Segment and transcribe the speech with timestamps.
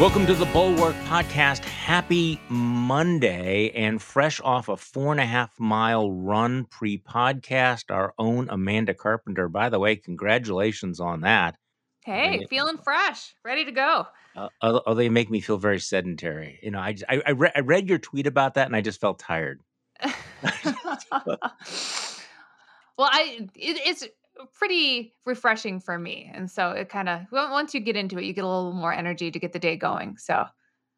[0.00, 1.64] Welcome to the Bulwark Podcast.
[1.64, 8.14] Happy Monday, and fresh off a four and a half mile run pre podcast, our
[8.16, 9.48] own Amanda Carpenter.
[9.48, 11.56] By the way, congratulations on that.
[12.04, 14.06] Hey, feeling fresh, ready to go.
[14.36, 16.60] Uh, although they make me feel very sedentary.
[16.62, 19.00] You know, I, I, I, re- I read your tweet about that and I just
[19.00, 19.60] felt tired.
[20.00, 20.12] well,
[23.00, 24.06] I it, it's
[24.54, 28.32] pretty refreshing for me, and so it kind of once you get into it, you
[28.32, 30.16] get a little more energy to get the day going.
[30.18, 30.46] So,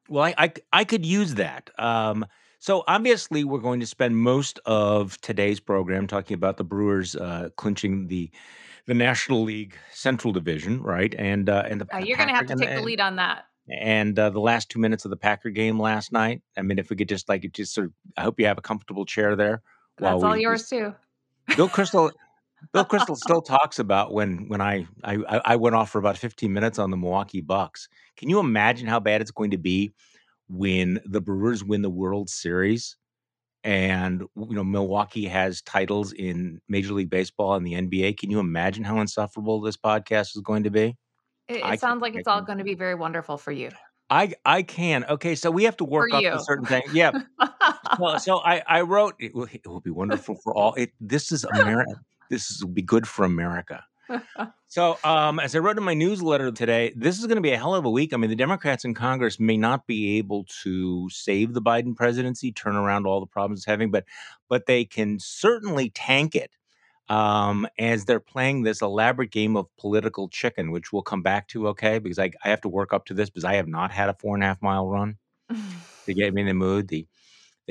[0.09, 1.71] well, I I, I could use that.
[1.79, 2.27] Um,
[2.59, 7.51] so obviously, we're going to spend most of today's program talking about the Brewers uh,
[7.57, 8.31] clinching the
[8.87, 11.15] the National League Central Division, right?
[11.19, 13.45] And uh, and the uh, you're going to have to take the lead on that.
[13.69, 16.43] And uh, the last two minutes of the Packer game last night.
[16.57, 18.63] I mean, if we could just like just sort of, I hope you have a
[18.63, 19.63] comfortable chair there.
[19.99, 20.95] That's all yours just, too.
[21.57, 22.11] Bill Kristol.
[22.73, 26.53] Bill Kristol still talks about when when I, I I went off for about 15
[26.53, 27.89] minutes on the Milwaukee Bucks.
[28.17, 29.93] Can you imagine how bad it's going to be
[30.49, 32.97] when the Brewers win the World Series
[33.65, 38.19] and you know Milwaukee has titles in Major League Baseball and the NBA?
[38.19, 40.97] Can you imagine how insufferable this podcast is going to be?
[41.49, 43.71] It, it sounds like it's all going to be very wonderful for you.
[44.09, 45.05] I I can.
[45.05, 46.83] Okay, so we have to work up a certain thing.
[46.93, 47.13] Yeah.
[47.99, 50.75] well, so I I wrote it will, it will be wonderful for all.
[50.75, 52.01] It this is America
[52.31, 53.85] this will be good for America.
[54.69, 57.59] so, um, as I wrote in my newsletter today, this is going to be a
[57.59, 58.13] hell of a week.
[58.13, 62.53] I mean, the Democrats in Congress may not be able to save the Biden presidency,
[62.53, 64.05] turn around all the problems it's having, but
[64.49, 66.51] but they can certainly tank it
[67.09, 71.69] um, as they're playing this elaborate game of political chicken, which we'll come back to.
[71.69, 74.09] Okay, because I, I have to work up to this because I have not had
[74.09, 75.19] a four and a half mile run
[76.07, 76.89] to get me in the mood.
[76.89, 77.07] The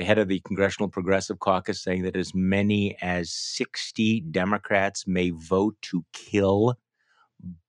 [0.00, 5.28] the head of the Congressional Progressive Caucus saying that as many as 60 Democrats may
[5.28, 6.78] vote to kill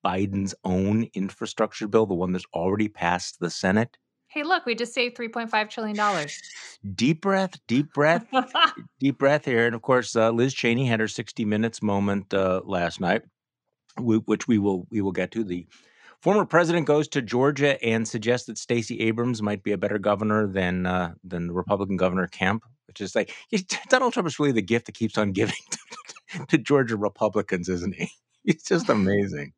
[0.06, 3.98] Biden's own infrastructure bill, the one that's already passed the Senate.
[4.28, 6.28] Hey, look, we just saved $3.5 trillion.
[6.96, 8.26] Deep breath, deep breath,
[9.02, 9.66] deep breath here.
[9.66, 13.24] And of course, uh, Liz Cheney had her 60 minutes moment uh, last night,
[14.00, 15.44] which we will we will get to.
[15.44, 15.68] The
[16.22, 20.46] Former president goes to Georgia and suggests that Stacey Abrams might be a better governor
[20.46, 23.34] than uh, than the Republican Governor Kemp, which is like
[23.90, 27.96] Donald Trump is really the gift that keeps on giving to, to Georgia Republicans, isn't
[27.96, 28.10] he?
[28.44, 29.54] It's just amazing.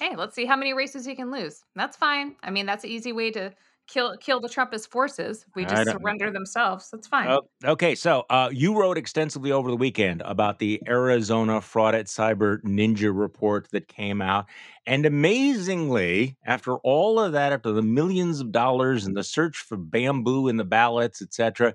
[0.00, 1.62] Hey, let's see how many races he can lose.
[1.76, 2.36] That's fine.
[2.42, 3.52] I mean, that's an easy way to
[3.86, 5.44] kill kill the Trumpist forces.
[5.54, 6.88] We just surrender themselves.
[6.90, 7.28] That's fine.
[7.28, 12.62] Oh, okay, so uh, you wrote extensively over the weekend about the Arizona fraudit cyber
[12.62, 14.46] ninja report that came out,
[14.86, 19.76] and amazingly, after all of that, after the millions of dollars and the search for
[19.76, 21.74] bamboo in the ballots, etc.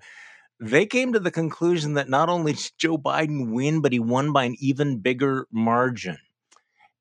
[0.60, 4.32] They came to the conclusion that not only did Joe Biden win, but he won
[4.34, 6.18] by an even bigger margin.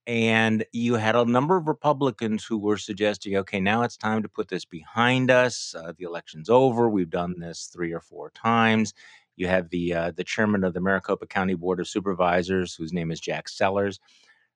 [0.07, 4.29] And you had a number of Republicans who were suggesting, okay, now it's time to
[4.29, 5.75] put this behind us.
[5.77, 6.89] Uh, the election's over.
[6.89, 8.95] We've done this three or four times.
[9.35, 13.11] You have the uh, the chairman of the Maricopa County Board of Supervisors, whose name
[13.11, 13.99] is Jack Sellers,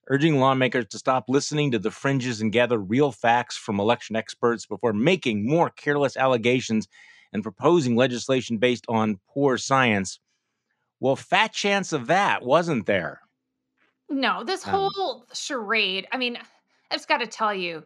[0.09, 4.67] urging lawmakers to stop listening to the fringes and gather real facts from election experts
[4.67, 6.89] before making more careless allegations
[7.33, 10.21] and proposing legislation based on poor science.
[11.01, 13.21] Well, fat chance of that, wasn't there?
[14.11, 16.07] No, this Um, whole charade.
[16.13, 17.85] I mean, I've just got to tell you.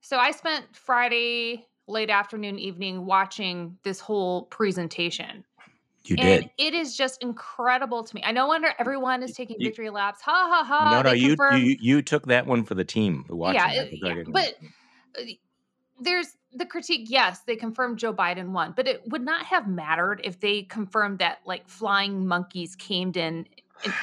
[0.00, 5.44] So I spent Friday late afternoon, evening watching this whole presentation.
[6.04, 6.50] you And did.
[6.58, 8.22] it is just incredible to me.
[8.24, 10.20] I no wonder everyone is taking You, victory laps.
[10.22, 10.90] Ha ha ha.
[10.90, 13.98] no, no, you, you, you took that one for the team watching Yeah, that.
[14.00, 14.22] yeah.
[14.26, 14.54] But
[15.18, 15.24] uh,
[16.00, 17.06] there's the critique.
[17.10, 21.18] Yes, they confirmed Joe Biden won, but it would not have mattered if they confirmed
[21.18, 23.46] that like flying monkeys came in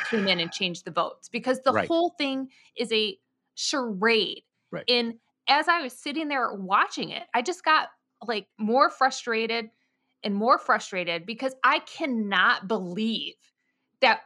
[0.10, 1.88] came in and changed the votes because the right.
[1.88, 3.18] whole thing is a
[3.56, 4.44] charade.
[4.72, 4.84] Right.
[4.88, 5.16] And
[5.48, 7.90] as I was sitting there watching it, I just got
[8.26, 9.70] like more frustrated
[10.24, 13.36] and more frustrated because I cannot believe
[14.02, 14.22] that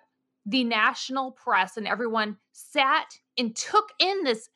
[0.45, 4.50] the national press and everyone sat and took in this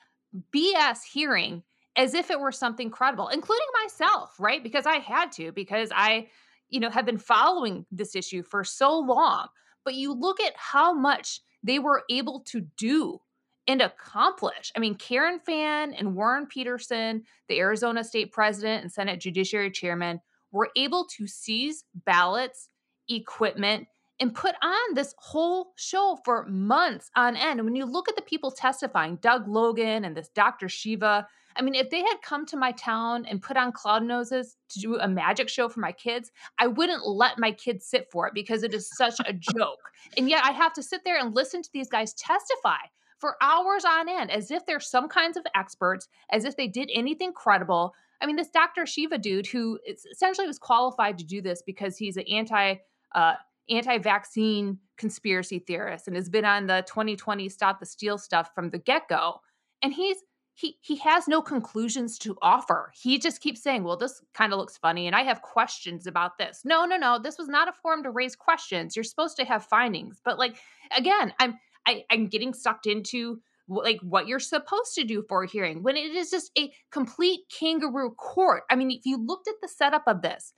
[0.54, 1.64] BS hearing
[1.96, 4.64] as if it were something credible, including myself, right?
[4.64, 6.28] Because I had to, because I,
[6.70, 9.48] you know, have been following this issue for so long.
[9.86, 13.20] But you look at how much they were able to do
[13.68, 14.72] and accomplish.
[14.76, 20.22] I mean, Karen Fann and Warren Peterson, the Arizona state president and Senate Judiciary Chairman,
[20.52, 22.70] were able to seize ballots,
[23.08, 23.88] equipment,
[24.20, 27.60] and put on this whole show for months on end.
[27.60, 30.68] And when you look at the people testifying, Doug Logan and this Dr.
[30.68, 34.58] Shiva, I mean, if they had come to my town and put on cloud noses
[34.70, 38.28] to do a magic show for my kids, I wouldn't let my kids sit for
[38.28, 39.92] it because it is such a joke.
[40.18, 42.78] And yet I have to sit there and listen to these guys testify
[43.18, 46.90] for hours on end as if they're some kinds of experts, as if they did
[46.94, 47.94] anything credible.
[48.22, 48.86] I mean, this Dr.
[48.86, 49.80] Shiva dude who
[50.12, 52.76] essentially was qualified to do this because he's an anti
[53.16, 53.34] uh,
[53.70, 58.78] anti-vaccine conspiracy theorist and has been on the 2020 Stop the Steal stuff from the
[58.78, 59.40] get-go.
[59.82, 60.18] And he's
[60.60, 62.92] he he has no conclusions to offer.
[62.94, 66.38] He just keeps saying, "Well, this kind of looks funny and I have questions about
[66.38, 67.18] this." No, no, no.
[67.18, 68.96] This was not a forum to raise questions.
[68.96, 70.20] You're supposed to have findings.
[70.24, 70.58] But like
[70.96, 73.40] again, I'm I, I'm getting sucked into
[73.70, 77.42] like what you're supposed to do for a hearing when it is just a complete
[77.58, 78.64] kangaroo court.
[78.70, 80.54] I mean, if you looked at the setup of this,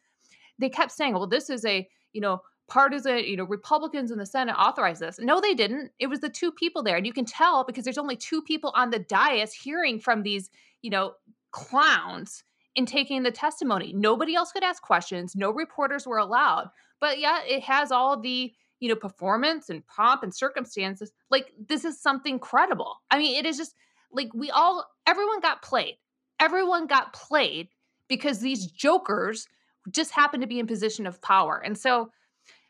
[0.57, 4.25] they kept saying, "Well, this is a, you know, partisan, you know, Republicans in the
[4.25, 5.19] Senate authorized this.
[5.19, 5.91] No, they didn't.
[5.99, 6.95] It was the two people there.
[6.95, 10.49] And you can tell because there's only two people on the dais hearing from these,
[10.81, 11.15] you know,
[11.51, 13.91] clowns in taking the testimony.
[13.91, 15.35] Nobody else could ask questions.
[15.35, 16.69] No reporters were allowed.
[17.01, 21.11] But yeah, it has all the, you know, performance and pomp and circumstances.
[21.29, 23.01] Like this is something credible.
[23.11, 23.75] I mean, it is just
[24.13, 25.97] like we all, everyone got played.
[26.39, 27.67] Everyone got played
[28.07, 29.49] because these jokers
[29.89, 31.61] just happened to be in position of power.
[31.65, 32.11] And so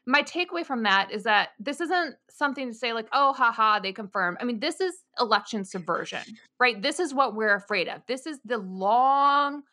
[0.08, 3.94] my takeaway from that is that this isn't something to say like oh haha they
[3.94, 4.38] confirm.
[4.40, 6.24] I mean this is election subversion
[6.60, 6.82] right?
[6.82, 8.02] This is what we're afraid of.
[8.08, 9.64] This is the long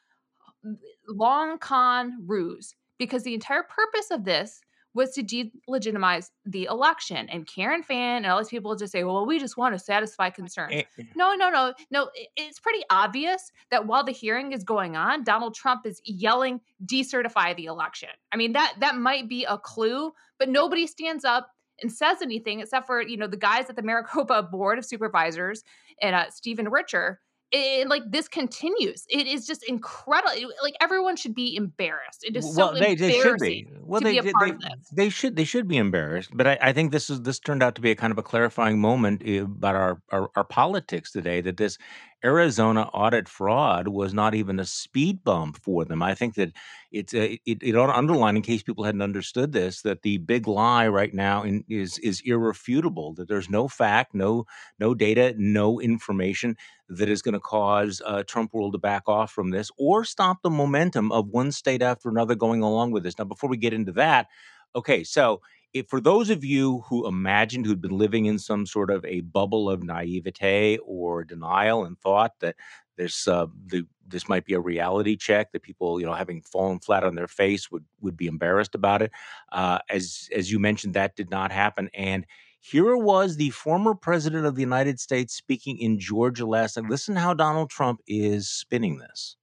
[1.09, 4.61] long con ruse because the entire purpose of this
[4.99, 7.29] was to delegitimize the election.
[7.29, 10.29] And Karen Fann and all these people just say, well, we just want to satisfy
[10.29, 10.75] concerns.
[10.75, 11.05] Eh, eh.
[11.15, 12.11] No, no, no, no.
[12.37, 17.57] It's pretty obvious that while the hearing is going on, Donald Trump is yelling, decertify
[17.57, 18.09] the election.
[18.33, 21.49] I mean, that that might be a clue, but nobody stands up
[21.81, 25.63] and says anything except for, you know, the guys at the Maricopa Board of Supervisors
[26.03, 29.07] and uh, Stephen Richer it, like this continues.
[29.09, 30.51] It is just incredible.
[30.63, 32.23] Like everyone should be embarrassed.
[32.23, 33.69] It is well, so they, they should be.
[33.81, 34.53] Well, they, be they,
[34.93, 36.31] they, should they should be embarrassed.
[36.35, 38.23] But I, I, think this is this turned out to be a kind of a
[38.23, 41.41] clarifying moment eh, about our, our, our politics today.
[41.41, 41.79] That this
[42.25, 46.03] Arizona audit fraud was not even a speed bump for them.
[46.03, 46.53] I think that
[46.91, 50.49] it's it, it ought to underline, in case people hadn't understood this, that the big
[50.49, 53.15] lie right now in, is is irrefutable.
[53.15, 54.47] That there's no fact, no
[54.81, 56.57] no data, no information
[56.89, 60.39] that is going to cause uh, Trump world to back off from this or stop
[60.43, 63.19] the momentum of one state after another going along with this.
[63.19, 64.27] Now, before we get into that,
[64.75, 65.41] okay, so
[65.79, 69.21] if for those of you who imagined who'd been living in some sort of a
[69.21, 72.57] bubble of naivete or denial and thought that
[72.97, 76.79] this uh, the, this might be a reality check that people you know having fallen
[76.81, 79.11] flat on their face would would be embarrassed about it
[79.53, 82.27] uh, as as you mentioned that did not happen and
[82.61, 86.91] here was the former president of the United States speaking in Georgia last night.
[86.91, 89.37] Listen how Donald Trump is spinning this.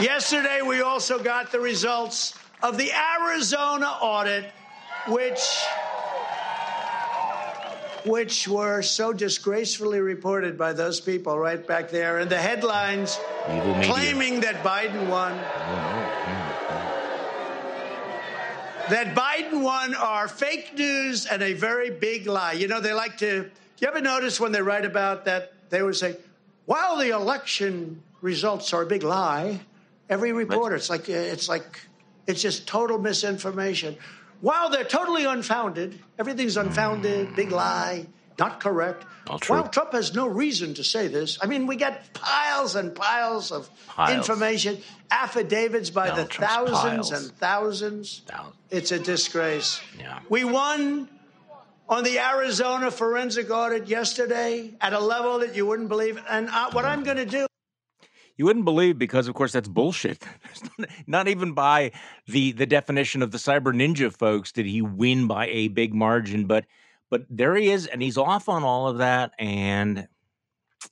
[0.00, 4.52] Yesterday, we also got the results of the Arizona audit
[5.08, 5.40] which
[8.04, 13.18] which were so disgracefully reported by those people right back there in the headlines
[13.82, 15.36] claiming that Biden won.
[18.90, 22.52] That Biden won are fake news and a very big lie.
[22.52, 23.48] You know, they like to.
[23.78, 26.16] You ever notice when they write about that, they would say,
[26.66, 29.60] while the election results are a big lie,
[30.08, 31.80] every reporter, it's like, it's like,
[32.26, 33.96] it's just total misinformation.
[34.42, 38.06] While they're totally unfounded, everything's unfounded, big lie,
[38.40, 39.04] not correct.
[39.46, 43.52] While Trump has no reason to say this, I mean, we get piles and piles
[43.52, 44.16] of piles.
[44.16, 44.78] information,
[45.12, 47.12] affidavits by Donald the Trump's thousands piles.
[47.12, 48.22] and thousands.
[48.26, 48.56] Thousands.
[48.70, 49.80] It's a disgrace.
[49.96, 50.18] Yeah.
[50.28, 51.08] We won
[51.88, 56.20] on the Arizona forensic audit yesterday at a level that you wouldn't believe.
[56.28, 57.46] And uh, what I'm going to do
[58.36, 60.24] you wouldn't believe because of course that's bullshit.
[61.06, 61.92] Not even by
[62.26, 66.46] the the definition of the cyber ninja folks did he win by a big margin
[66.46, 66.64] but
[67.10, 70.08] but there he is and he's off on all of that and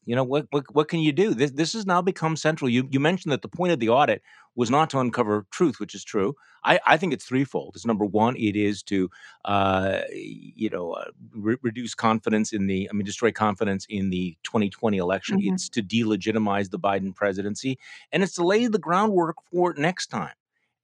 [0.04, 1.34] you know what what, what can you do?
[1.34, 2.68] This this has now become central.
[2.68, 4.22] You you mentioned that the point of the audit
[4.56, 6.34] was not to uncover truth which is true.
[6.64, 7.72] I i think it's threefold.
[7.76, 9.10] It's number one it is to
[9.44, 14.36] uh you know uh, re- reduce confidence in the i mean destroy confidence in the
[14.44, 15.38] 2020 election.
[15.38, 15.54] Mm-hmm.
[15.54, 17.78] it's to delegitimize the biden presidency
[18.12, 20.34] and it's to lay the groundwork for next time.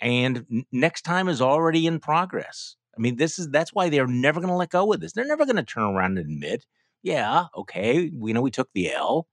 [0.01, 2.77] And n- next time is already in progress.
[2.97, 5.13] I mean, this is that's why they're never going to let go of this.
[5.13, 6.67] They're never going to turn around and admit
[7.03, 9.29] yeah, okay, we know we took the L.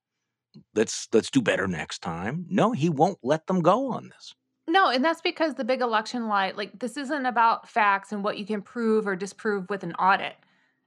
[0.75, 2.46] Let's let's do better next time.
[2.50, 4.36] No, he won't let them go on this.
[4.67, 8.38] No, and that's because the big election lie, like this isn't about facts and what
[8.38, 10.36] you can prove or disprove with an audit.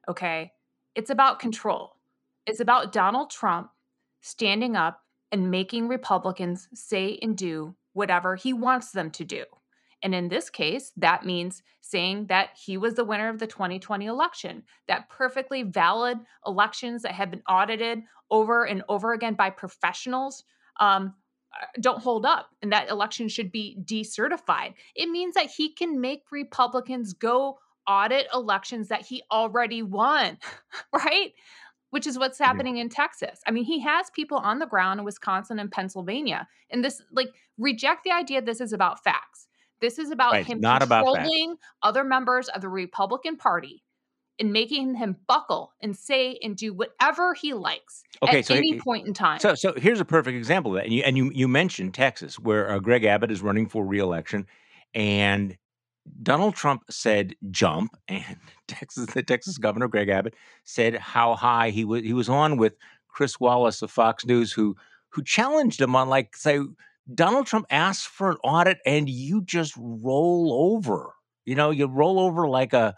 [0.09, 0.53] Okay?
[0.95, 1.97] It's about control.
[2.47, 3.71] It's about Donald Trump
[4.23, 9.45] standing up and making Republicans say and do whatever he wants them to do.
[10.03, 14.07] And in this case, that means saying that he was the winner of the 2020
[14.07, 20.45] election, that perfectly valid elections that have been audited over and over again by professionals.
[20.81, 21.15] Um,
[21.81, 24.75] don't hold up and that election should be decertified.
[24.95, 30.39] It means that he can make Republicans go audit elections that he already won,
[30.93, 31.33] right?
[31.91, 33.41] Which is what's happening in Texas.
[33.47, 36.49] I mean, he has people on the ground in Wisconsin and Pennsylvania.
[36.71, 39.46] And this, like, reject the idea this is about facts.
[39.81, 43.83] This is about Right, him not about controlling other members of the Republican Party
[44.39, 48.73] and making him buckle and say and do whatever he likes Okay, at so any
[48.73, 49.39] he- point in time.
[49.41, 50.85] So, so here's a perfect example of that.
[50.85, 54.47] And you, and you, you mentioned Texas, where uh, Greg Abbott is running for reelection,
[54.95, 55.57] and
[56.23, 58.25] Donald Trump said jump, and
[58.69, 62.03] Texas, the Texas governor Greg Abbott said how high he was.
[62.03, 62.75] He was on with
[63.09, 64.77] Chris Wallace of Fox News, who
[65.11, 66.61] who challenged him on like say
[67.13, 71.15] Donald Trump asked for an audit, and you just roll over.
[71.45, 72.95] You know, you roll over like a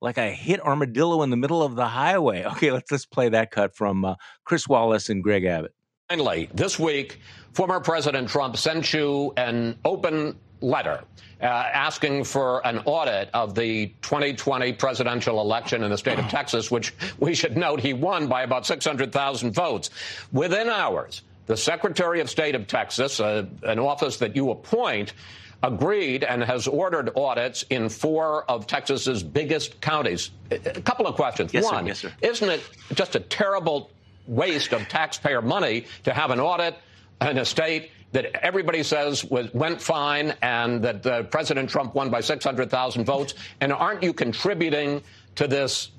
[0.00, 2.42] like a hit armadillo in the middle of the highway.
[2.52, 5.74] Okay, let's let's play that cut from uh, Chris Wallace and Greg Abbott.
[6.08, 7.20] Finally, this week,
[7.52, 11.02] former President Trump sent you an open letter
[11.40, 16.70] uh, asking for an audit of the 2020 presidential election in the state of Texas,
[16.70, 19.90] which we should note he won by about 600,000 votes.
[20.32, 25.12] Within hours, the Secretary of State of Texas, uh, an office that you appoint,
[25.62, 30.30] agreed and has ordered audits in four of Texas's biggest counties.
[30.50, 31.52] A couple of questions.
[31.54, 31.72] Yes, sir.
[31.74, 32.12] One, Yes, sir.
[32.20, 32.60] isn't it
[32.94, 33.90] just a terrible
[34.26, 36.76] waste of taxpayer money to have an audit
[37.20, 42.10] in a state that everybody says was, went fine and that uh, President Trump won
[42.10, 43.34] by 600,000 votes?
[43.60, 45.02] And aren't you contributing
[45.36, 45.90] to this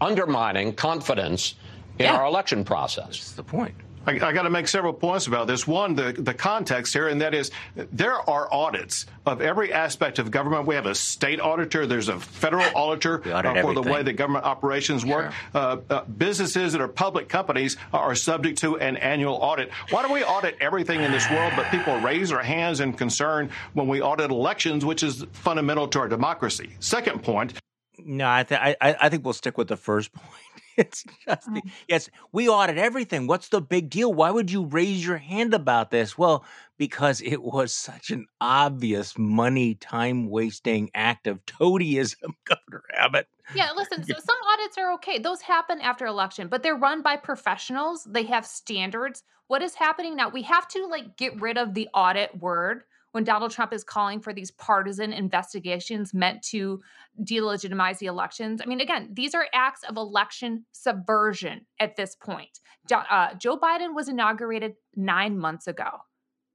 [0.00, 1.54] undermining confidence
[1.98, 2.16] in Yeah.
[2.16, 3.06] our election process?
[3.06, 3.74] That's the point.
[4.06, 5.66] I, I got to make several points about this.
[5.66, 10.30] One, the, the context here, and that is there are audits of every aspect of
[10.30, 10.66] government.
[10.66, 14.14] We have a state auditor, there's a federal auditor audit uh, for the way that
[14.14, 15.32] government operations work.
[15.54, 19.70] Uh, uh, businesses that are public companies are subject to an annual audit.
[19.90, 23.50] Why do we audit everything in this world, but people raise their hands in concern
[23.74, 26.70] when we audit elections, which is fundamental to our democracy?
[26.80, 27.54] Second point,
[27.98, 30.28] No, I, th- I I I think we'll stick with the first point.
[30.76, 31.70] It's just the, mm.
[31.86, 33.26] yes, we audit everything.
[33.26, 34.12] What's the big deal?
[34.12, 36.16] Why would you raise your hand about this?
[36.16, 36.44] Well,
[36.78, 43.28] because it was such an obvious money time wasting act of toadyism, Governor Abbott.
[43.54, 45.18] Yeah, listen, so some audits are okay.
[45.18, 48.04] Those happen after election, but they're run by professionals.
[48.04, 49.22] They have standards.
[49.48, 50.30] What is happening now?
[50.30, 54.20] We have to like get rid of the audit word when Donald Trump is calling
[54.20, 56.82] for these partisan investigations meant to
[57.22, 58.60] delegitimize the elections.
[58.62, 62.60] I mean, again, these are acts of election subversion at this point.
[62.90, 65.90] Uh, Joe Biden was inaugurated nine months ago.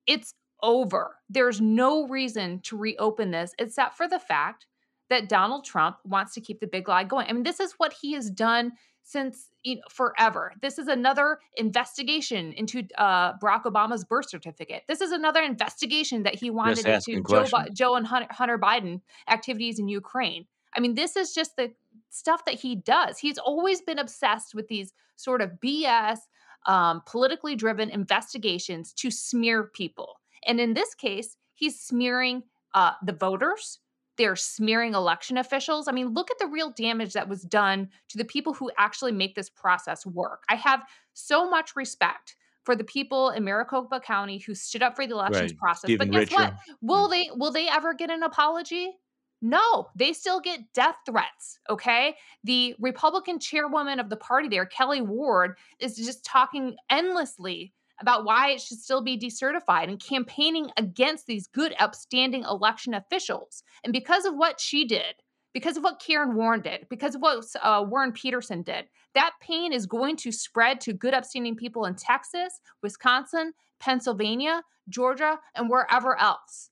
[0.05, 1.17] It's over.
[1.29, 4.65] There's no reason to reopen this except for the fact
[5.09, 7.27] that Donald Trump wants to keep the big lie going.
[7.29, 8.73] I mean, this is what he has done
[9.03, 10.53] since you know, forever.
[10.61, 14.83] This is another investigation into uh, Barack Obama's birth certificate.
[14.87, 19.01] This is another investigation that he wanted into Joe, Bi- Joe and Hunter, Hunter Biden
[19.29, 20.45] activities in Ukraine.
[20.75, 21.71] I mean, this is just the
[22.09, 23.17] stuff that he does.
[23.17, 26.19] He's always been obsessed with these sort of BS,
[26.65, 30.19] um, politically driven investigations to smear people.
[30.45, 33.79] And in this case, he's smearing uh, the voters.
[34.17, 35.87] They're smearing election officials.
[35.87, 39.11] I mean, look at the real damage that was done to the people who actually
[39.11, 40.43] make this process work.
[40.49, 40.83] I have
[41.13, 45.53] so much respect for the people in Maricopa County who stood up for the elections
[45.53, 45.57] Right.
[45.57, 45.83] process.
[45.83, 46.43] Stephen but guess Richer.
[46.43, 46.53] what?
[46.81, 47.11] Will mm.
[47.11, 48.97] they will they ever get an apology?
[49.41, 51.59] No, they still get death threats.
[51.69, 52.15] Okay.
[52.43, 58.51] The Republican chairwoman of the party there, Kelly Ward, is just talking endlessly about why
[58.51, 63.63] it should still be decertified and campaigning against these good, upstanding election officials.
[63.83, 65.15] And because of what she did,
[65.53, 68.85] because of what Karen Warren did, because of what uh, Warren Peterson did,
[69.15, 75.39] that pain is going to spread to good, upstanding people in Texas, Wisconsin, Pennsylvania, Georgia,
[75.55, 76.69] and wherever else.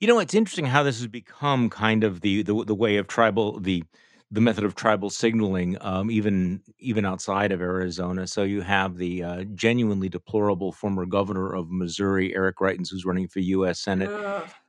[0.00, 3.06] You know, it's interesting how this has become kind of the the, the way of
[3.06, 3.84] tribal the
[4.32, 8.26] the method of tribal signaling, um, even even outside of Arizona.
[8.26, 13.26] So you have the uh, genuinely deplorable former governor of Missouri, Eric Greitens, who's running
[13.28, 13.80] for U.S.
[13.80, 14.10] Senate.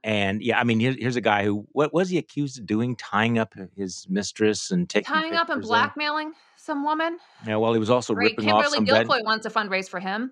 [0.04, 2.96] And yeah, I mean, here, here's a guy who what was he accused of doing?
[2.96, 7.18] Tying up his mistress and taking Tying up and of- blackmailing some woman.
[7.46, 8.32] Yeah, well, he was also Great.
[8.32, 9.08] ripping off Kimberly some bed.
[9.08, 10.32] Guilfoyle wants to fundraise for him.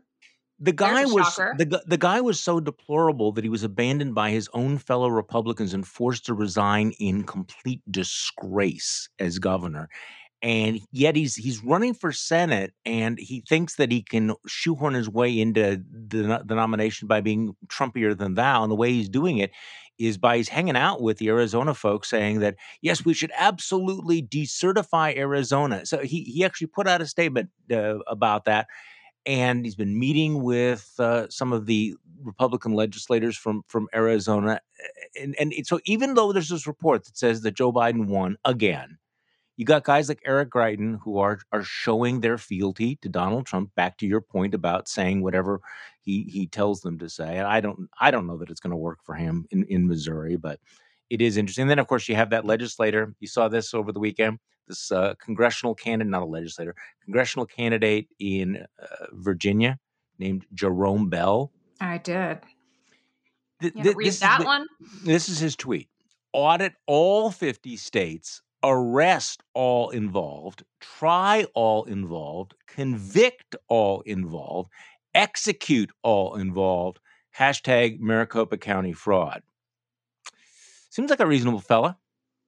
[0.62, 4.50] The guy was the, the guy was so deplorable that he was abandoned by his
[4.54, 9.90] own fellow Republicans and forced to resign in complete disgrace as governor.
[10.42, 15.10] And yet he's he's running for Senate, and he thinks that he can shoehorn his
[15.10, 18.64] way into the, the nomination by being Trumpier than thou.
[18.64, 19.52] And the way he's doing it
[19.98, 24.22] is by he's hanging out with the Arizona folks, saying that yes, we should absolutely
[24.24, 25.86] decertify Arizona.
[25.86, 28.68] So he he actually put out a statement uh, about that
[29.26, 34.60] and he's been meeting with uh, some of the Republican legislators from from Arizona,
[35.20, 38.98] and and so even though there's this report that says that Joe Biden won again,
[39.58, 43.76] you got guys like Eric Greitens who are are showing their fealty to Donald Trump.
[43.76, 45.62] Back to your point about saying whatever
[46.02, 48.72] he he tells them to say, and I don't I don't know that it's going
[48.72, 50.60] to work for him in in Missouri, but
[51.10, 51.64] it is interesting.
[51.64, 53.14] And then of course you have that legislator.
[53.20, 54.40] You saw this over the weekend.
[54.68, 59.80] This uh, congressional candidate, not a legislator, congressional candidate in uh, Virginia
[60.20, 61.52] named Jerome Bell.
[61.82, 62.40] I did.
[63.62, 64.68] Th- th- read that the, one.
[65.04, 65.90] This is his tweet.
[66.34, 74.70] Audit all 50 states arrest all involved, try all involved, convict all involved,
[75.14, 77.00] execute all involved.
[77.38, 79.42] Hashtag Maricopa County fraud.
[80.90, 81.98] Seems like a reasonable fella.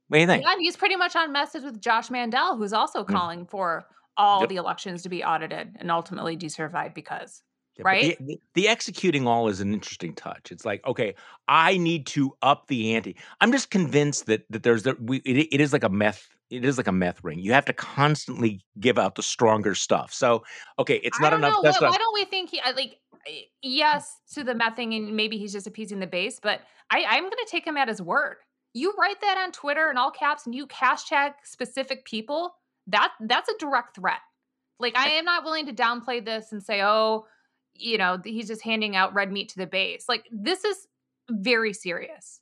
[0.08, 0.44] What do you think?
[0.44, 3.08] Yeah, he's pretty much on message with Josh Mandel, who's also mm.
[3.08, 3.86] calling for
[4.18, 4.50] all yep.
[4.50, 7.44] the elections to be audited and ultimately decertified because.
[7.78, 8.18] Yeah, right?
[8.20, 10.52] The, the, executing all is an interesting touch.
[10.52, 11.16] It's like, okay,
[11.48, 13.16] I need to up the ante.
[13.40, 16.28] I'm just convinced that that there's the we, it, it is like a meth.
[16.50, 17.40] It is like a meth ring.
[17.40, 20.12] You have to constantly give out the stronger stuff.
[20.12, 20.44] So,
[20.80, 21.54] okay, it's not enough.
[21.62, 23.00] Why, why, don't we think he like?
[23.62, 26.40] Yes, to the meth thing, and maybe he's just appeasing the base.
[26.42, 28.38] But I, I'm going to take him at his word.
[28.74, 32.56] You write that on Twitter in all caps, and you hashtag specific people.
[32.88, 34.20] That that's a direct threat.
[34.80, 37.26] Like I am not willing to downplay this and say, oh
[37.76, 40.06] you know, he's just handing out red meat to the base.
[40.08, 40.88] Like this is
[41.30, 42.40] very serious.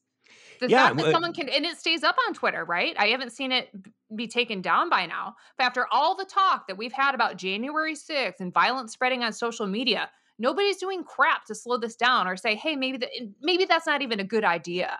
[0.60, 2.96] The yeah, fact that someone can and it stays up on Twitter, right?
[3.00, 3.70] I haven't seen it
[4.14, 5.36] be taken down by now.
[5.58, 9.32] But after all the talk that we've had about January 6th and violence spreading on
[9.32, 13.10] social media, nobody's doing crap to slow this down or say, "Hey, maybe the,
[13.42, 14.98] maybe that's not even a good idea."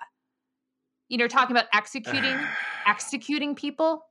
[1.08, 2.38] You know, talking about executing
[2.86, 4.04] executing people.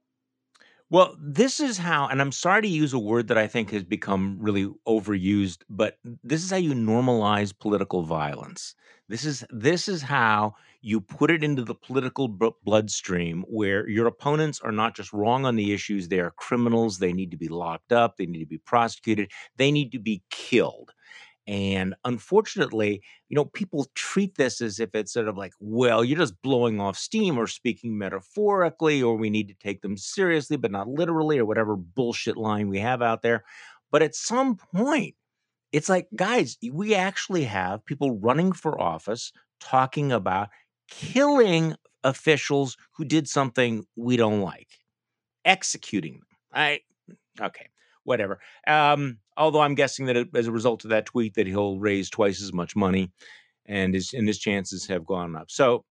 [0.91, 3.85] Well, this is how, and I'm sorry to use a word that I think has
[3.85, 8.75] become really overused, but this is how you normalize political violence.
[9.07, 14.07] This is this is how you put it into the political b- bloodstream where your
[14.07, 17.49] opponents are not just wrong on the issues, they are criminals, they need to be
[17.49, 20.93] locked up, they need to be prosecuted, they need to be killed.
[21.49, 26.19] And unfortunately, you know, people treat this as if it's sort of like, well, you're
[26.19, 30.71] just blowing off steam or speaking metaphorically, or we need to take them seriously, but
[30.71, 33.45] not literally, or whatever bullshit line we have out there.
[33.91, 35.15] But at some point,
[35.73, 40.51] it's like, guys, we actually have people running for office talking about
[40.91, 44.69] killing officials who did something we don't like,
[45.47, 46.27] executing them.
[46.53, 46.81] I,
[47.41, 47.69] okay
[48.09, 48.41] whatever.
[48.67, 52.43] Um, although I'm guessing that as a result of that tweet, that he'll raise twice
[52.43, 53.13] as much money,
[53.67, 55.51] and his and his chances have gone up.
[55.51, 55.85] So,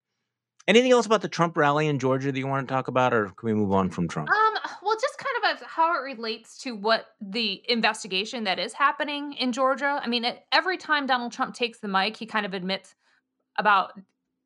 [0.68, 3.26] anything else about the Trump rally in Georgia that you want to talk about, or
[3.26, 4.30] can we move on from Trump?
[4.30, 4.54] Um,
[4.84, 9.52] well, just kind of how it relates to what the investigation that is happening in
[9.52, 10.02] Georgia.
[10.04, 12.96] I mean, every time Donald Trump takes the mic, he kind of admits
[13.58, 13.94] about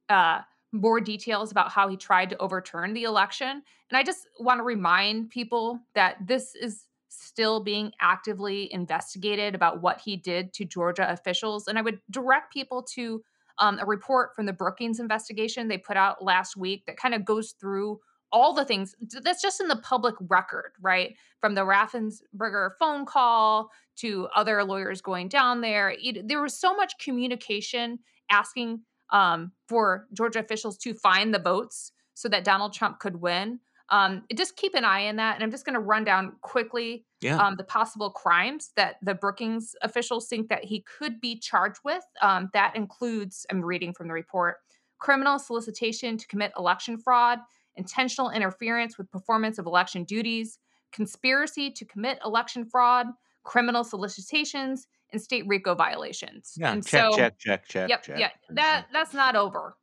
[0.10, 3.50] uh, more details about how he tried to overturn the election.
[3.50, 6.86] And I just want to remind people that this is
[7.32, 11.68] still being actively investigated about what he did to Georgia officials.
[11.68, 13.24] And I would direct people to
[13.58, 17.24] um, a report from the Brookings Institution they put out last week that kind of
[17.24, 18.00] goes through
[18.34, 21.16] all the things that's just in the public record, right?
[21.40, 25.94] From the Raffensperger phone call to other lawyers going down there.
[26.02, 31.92] It, there was so much communication asking um, for Georgia officials to find the votes
[32.14, 33.60] so that Donald Trump could win.
[33.92, 35.36] Um, just keep an eye on that.
[35.36, 37.38] And I'm just going to run down quickly yeah.
[37.38, 42.04] um, the possible crimes that the Brookings officials think that he could be charged with.
[42.22, 44.58] Um, that includes, I'm reading from the report,
[44.98, 47.40] criminal solicitation to commit election fraud,
[47.76, 50.58] intentional interference with performance of election duties,
[50.94, 53.08] conspiracy to commit election fraud,
[53.44, 56.54] criminal solicitations, and state RICO violations.
[56.56, 57.90] Yeah, and check, so, check, check, check.
[57.90, 58.20] Yep, check.
[58.20, 58.30] yeah.
[58.52, 59.76] That that's not over.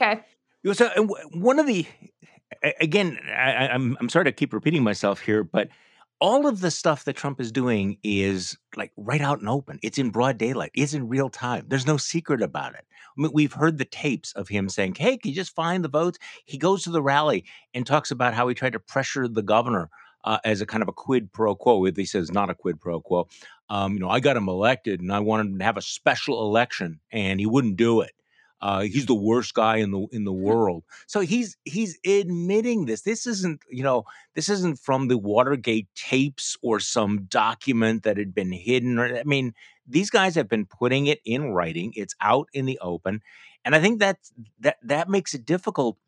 [0.00, 0.22] Okay.
[0.72, 0.88] So
[1.32, 1.86] one of the
[2.80, 5.68] again, I, I'm I'm sorry to keep repeating myself here, but
[6.20, 9.78] all of the stuff that Trump is doing is like right out and open.
[9.82, 10.70] It's in broad daylight.
[10.74, 11.66] It's in real time.
[11.68, 12.84] There's no secret about it.
[12.86, 15.88] I mean, we've heard the tapes of him saying, "Hey, can you just find the
[15.88, 19.42] votes?" He goes to the rally and talks about how he tried to pressure the
[19.42, 19.90] governor
[20.24, 21.84] uh, as a kind of a quid pro quo.
[21.84, 23.28] He says not a quid pro quo.
[23.68, 26.46] Um, you know, I got him elected, and I wanted him to have a special
[26.46, 28.12] election, and he wouldn't do it.
[28.64, 30.84] Uh, he's the worst guy in the in the world.
[31.06, 33.02] So he's he's admitting this.
[33.02, 38.34] This isn't you know this isn't from the Watergate tapes or some document that had
[38.34, 38.98] been hidden.
[38.98, 39.52] Or I mean,
[39.86, 41.92] these guys have been putting it in writing.
[41.94, 43.20] It's out in the open,
[43.66, 44.16] and I think that
[44.60, 45.98] that that makes it difficult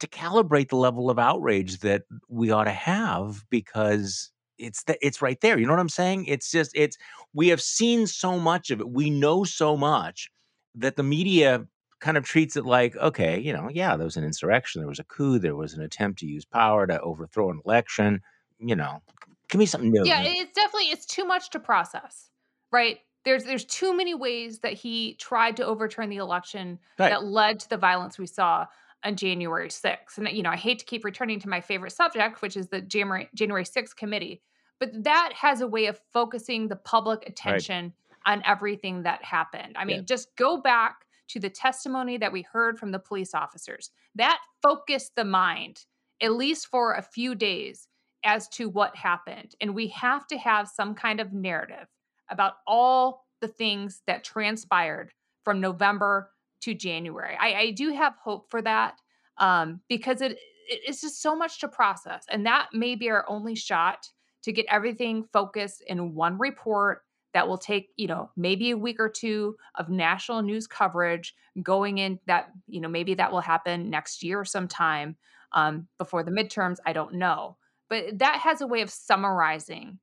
[0.00, 5.22] to calibrate the level of outrage that we ought to have because it's the, it's
[5.22, 5.60] right there.
[5.60, 6.24] You know what I'm saying?
[6.24, 6.98] It's just it's
[7.32, 8.90] we have seen so much of it.
[8.90, 10.28] We know so much
[10.74, 11.68] that the media
[12.00, 14.98] kind of treats it like, okay, you know, yeah, there was an insurrection, there was
[14.98, 18.20] a coup, there was an attempt to use power to overthrow an election.
[18.58, 19.02] You know,
[19.48, 20.04] give me something new.
[20.04, 22.30] Yeah, it's definitely it's too much to process,
[22.72, 22.98] right?
[23.24, 27.10] There's there's too many ways that he tried to overturn the election Right.
[27.10, 28.66] that led to the violence we saw
[29.04, 30.18] on January 6th.
[30.18, 32.80] And you know, I hate to keep returning to my favorite subject, which is the
[32.82, 34.42] January January 6th committee,
[34.78, 37.94] but that has a way of focusing the public attention
[38.26, 39.74] on everything that happened.
[39.78, 40.02] I mean, Yeah.
[40.02, 43.90] just go back to the testimony that we heard from the police officers.
[44.14, 45.84] That focused the mind,
[46.22, 47.88] at least for a few days,
[48.24, 49.54] as to what happened.
[49.60, 51.86] And we have to have some kind of narrative
[52.30, 55.12] about all the things that transpired
[55.44, 56.30] from November
[56.62, 57.36] to January.
[57.40, 58.94] I, I do have hope for that
[59.38, 60.38] um, because it, it-
[60.86, 62.24] it's just so much to process.
[62.30, 64.06] And that may be our only shot
[64.44, 68.98] to get everything focused in one report that will take, you know, maybe a week
[68.98, 73.90] or two of national news coverage going in that, you know, maybe that will happen
[73.90, 75.16] next year or sometime
[75.52, 76.76] um, before the midterms.
[76.84, 77.56] I don't know.
[77.88, 79.98] But that has a way of summarizing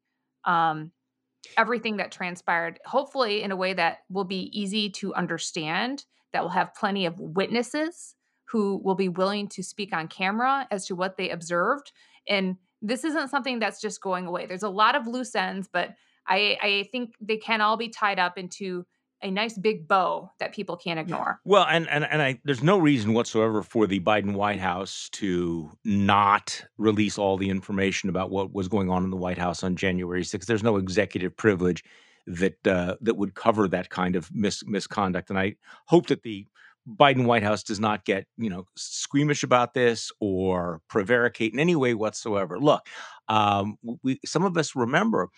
[0.46, 0.92] um,
[1.58, 6.50] everything that transpired, hopefully in a way that will be easy to understand, that will
[6.50, 11.18] have plenty of witnesses who will be willing to speak on camera as to what
[11.18, 11.92] they observed.
[12.28, 14.46] And this isn't something that's just going away.
[14.46, 15.96] There's a lot of loose ends, but
[16.28, 18.86] I, I think they can all be tied up into
[19.22, 21.40] a nice big bow that people can't ignore.
[21.44, 25.72] Well, and and and I there's no reason whatsoever for the Biden White House to
[25.84, 29.76] not release all the information about what was going on in the White House on
[29.76, 30.46] January 6th.
[30.46, 31.84] There's no executive privilege
[32.28, 36.46] that uh, that would cover that kind of mis- misconduct, and I hope that the
[36.88, 41.76] Biden White House does not get you know squeamish about this or prevaricate in any
[41.76, 42.60] way whatsoever.
[42.60, 42.88] Look,
[43.28, 45.30] um, we some of us remember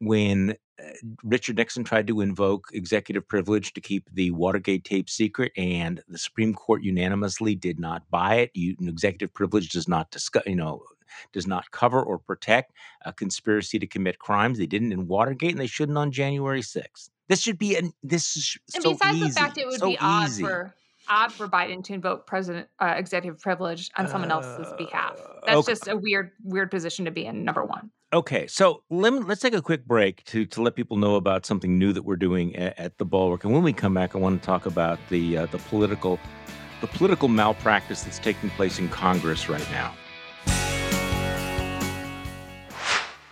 [0.00, 0.90] when uh,
[1.24, 6.18] Richard Nixon tried to invoke executive privilege to keep the Watergate tape secret, and the
[6.18, 8.50] Supreme Court unanimously did not buy it.
[8.54, 10.82] You, executive privilege does not discuss, you know,
[11.32, 12.72] does not cover or protect
[13.04, 14.58] a conspiracy to commit crimes.
[14.58, 17.10] They didn't in Watergate, and they shouldn't on January sixth.
[17.28, 19.88] This should be an this is And so besides easy, the fact it would so
[19.88, 20.42] be odd easy.
[20.42, 20.74] for
[21.08, 25.18] odd for Biden to invoke president uh, executive privilege on someone else's behalf.
[25.18, 25.72] Uh, That's okay.
[25.72, 27.44] just a weird weird position to be in.
[27.44, 27.90] Number one.
[28.10, 31.78] Okay, so let let's take a quick break to to let people know about something
[31.78, 33.44] new that we're doing at, at the Bulwark.
[33.44, 36.18] And when we come back, I want to talk about the uh, the political
[36.80, 39.92] the political malpractice that's taking place in Congress right now.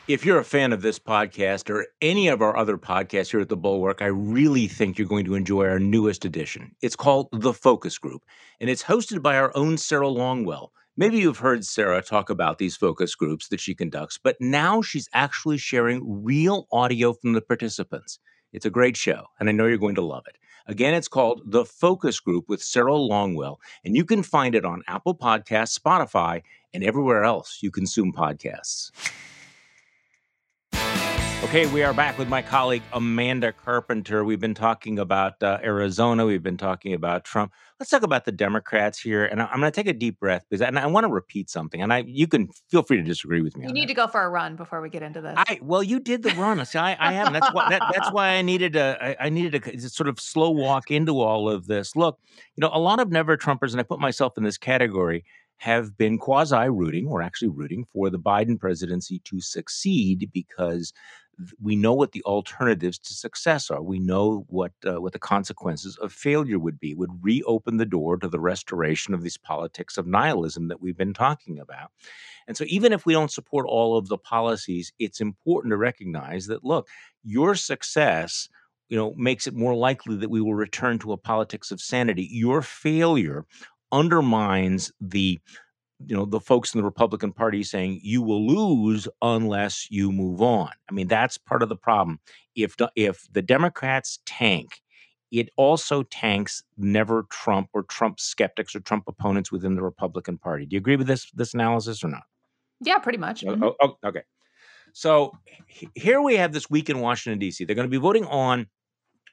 [0.09, 3.49] If you're a fan of this podcast or any of our other podcasts here at
[3.49, 6.77] the Bulwark, I really think you're going to enjoy our newest edition.
[6.83, 8.27] It's called The Focus Group,
[8.61, 10.69] and it's hosted by our own Sarah Longwell.
[10.98, 15.11] Maybe you've heard Sarah talk about these focus groups that she conducts, but now she's
[15.12, 18.18] actually sharing real audio from the participants.
[18.50, 20.38] It's a great show, and I know you're going to love it.
[20.66, 24.82] Again, it's called The Focus Group with Sarah Longwell, and you can find it on
[24.88, 26.40] Apple Podcasts, Spotify,
[26.72, 28.90] and everywhere else you consume podcasts.
[31.44, 34.24] Okay, we are back with my colleague Amanda Carpenter.
[34.24, 36.24] We've been talking about uh, Arizona.
[36.24, 37.52] We've been talking about Trump.
[37.79, 39.27] Let's talk about the Democrats here.
[39.27, 41.51] And I- I'm going to take a deep breath because and I want to repeat
[41.51, 41.83] something.
[41.83, 43.67] And I, you can feel free to disagree with me.
[43.67, 43.89] You need that.
[43.89, 45.35] to go for a run before we get into this.
[45.37, 46.65] I well, you did the run.
[46.65, 47.35] See, I, I haven't.
[47.35, 47.69] That's why.
[47.69, 48.97] That, that's why I needed a.
[49.01, 51.95] I, I needed a sort of slow walk into all of this.
[51.95, 52.19] Look,
[52.57, 55.25] you know, a lot of never Trumpers, and I put myself in this category,
[55.59, 60.92] have been quasi rooting, or actually rooting for the Biden presidency to succeed because
[61.61, 63.83] we know what the alternatives to success are.
[63.83, 66.95] We know what uh, what the consequences of failure would be.
[66.95, 71.14] Would reopen the door to the restoration of these politics of nihilism that we've been
[71.14, 71.90] talking about.
[72.47, 76.47] And so, even if we don't support all of the policies, it's important to recognize
[76.47, 76.88] that look,
[77.23, 78.49] your success,
[78.88, 82.29] you know, makes it more likely that we will return to a politics of sanity.
[82.31, 83.45] Your failure
[83.92, 85.38] undermines the
[86.07, 90.42] you know the folks in the republican party saying you will lose unless you move
[90.42, 92.20] on i mean that's part of the problem
[92.55, 94.83] if the, if the democrats tank
[95.31, 100.66] it also tanks never trump or trump skeptics or trump opponents within the republican party
[100.66, 102.25] do you agree with this this analysis or not
[102.81, 103.44] yeah, pretty much.
[103.44, 103.62] Oh, Mhm.
[103.62, 104.22] oh, oh, okay.
[104.92, 105.33] So
[105.94, 107.64] here we have this week in Washington, D.C.
[107.64, 108.66] They're going to be voting on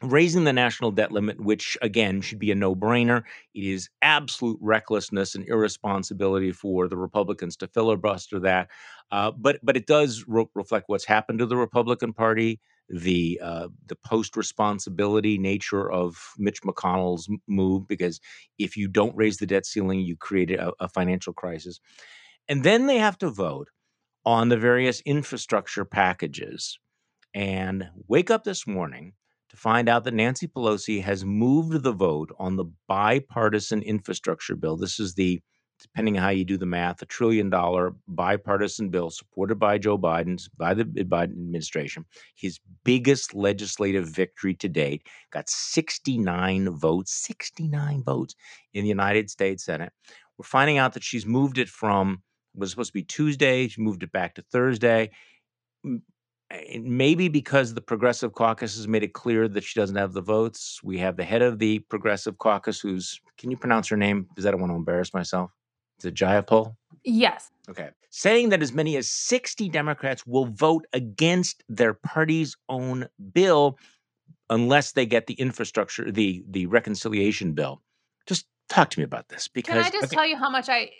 [0.03, 3.23] raising the national debt limit, which again should be a no brainer.
[3.53, 8.69] It is absolute recklessness and irresponsibility for the Republicans to filibuster that.
[9.11, 13.67] Uh, but but it does re- reflect what's happened to the Republican Party, the uh,
[13.85, 18.19] the post responsibility nature of Mitch McConnell's move, because
[18.59, 21.79] if you don't raise the debt ceiling, you create a, a financial crisis.
[22.49, 23.69] And then they have to vote
[24.25, 26.77] on the various infrastructure packages
[27.33, 29.13] and wake up this morning
[29.53, 34.75] to find out that Nancy Pelosi has moved the vote on the bipartisan infrastructure bill.
[34.77, 35.41] This is the,
[35.79, 39.95] depending on how you do the math, a trillion dollar bipartisan bill supported by Joe
[39.95, 42.03] Biden's, by the Biden administration,
[42.35, 48.33] his biggest legislative victory to date, got 69 votes, 69 votes
[48.73, 49.93] in the United States Senate.
[50.39, 52.23] We're finding out that she's moved it from
[52.55, 53.67] was supposed to be Tuesday.
[53.67, 55.11] She moved it back to Thursday.
[56.79, 60.81] Maybe because the Progressive Caucus has made it clear that she doesn't have the votes.
[60.83, 64.23] We have the head of the Progressive Caucus, who's can you pronounce her name?
[64.23, 65.51] Because I don't want to embarrass myself.
[65.99, 66.75] Is it Jayapal?
[67.03, 67.49] Yes.
[67.69, 67.89] Okay.
[68.09, 73.77] Saying that as many as 60 Democrats will vote against their party's own bill
[74.49, 77.81] unless they get the infrastructure, the the reconciliation bill.
[78.27, 80.69] Just talk to me about this because Can I just okay, tell you how much
[80.69, 80.91] I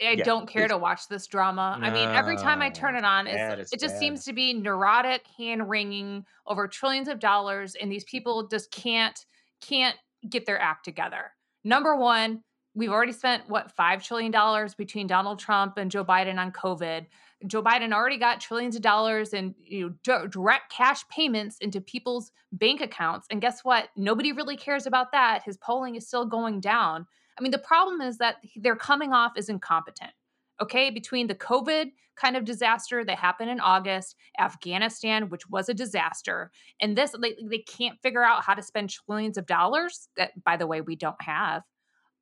[0.00, 1.78] I, Yeah, don't care to watch this drama?
[1.80, 4.00] I mean, every time I turn it on, it's it just bad.
[4.00, 9.24] seems to be neurotic hand wringing over trillions of dollars, and these people just can't
[9.60, 9.96] can't
[10.28, 11.32] get their act together.
[11.64, 12.42] Number one,
[12.74, 17.06] we've already spent what five trillion dollars between Donald Trump and Joe Biden on COVID.
[17.46, 22.32] Joe Biden already got trillions of dollars in you know, direct cash payments into people's
[22.52, 23.88] bank accounts, and guess what?
[23.96, 25.42] Nobody really cares about that.
[25.44, 27.06] His polling is still going down.
[27.38, 30.12] I mean, the problem is that they're coming off as incompetent.
[30.60, 35.74] Okay, between the COVID kind of disaster that happened in August, Afghanistan, which was a
[35.74, 36.50] disaster,
[36.82, 40.58] and this, they, they can't figure out how to spend trillions of dollars that, by
[40.58, 41.62] the way, we don't have.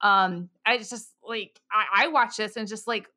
[0.01, 3.09] Um, I just like, I, I watch this and just like,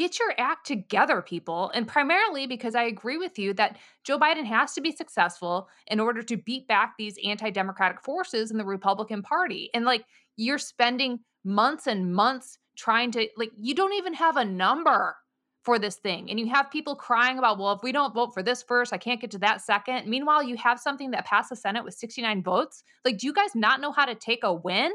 [0.00, 1.70] get your act together, people.
[1.74, 6.00] And primarily because I agree with you that Joe Biden has to be successful in
[6.00, 9.68] order to beat back these anti democratic forces in the Republican Party.
[9.74, 10.04] And like,
[10.40, 15.14] you're spending months and months trying to, like, you don't even have a number
[15.62, 16.30] for this thing.
[16.30, 18.98] And you have people crying about, well, if we don't vote for this first, I
[18.98, 20.08] can't get to that second.
[20.08, 22.82] Meanwhile, you have something that passed the Senate with 69 votes.
[23.04, 24.92] Like, do you guys not know how to take a win?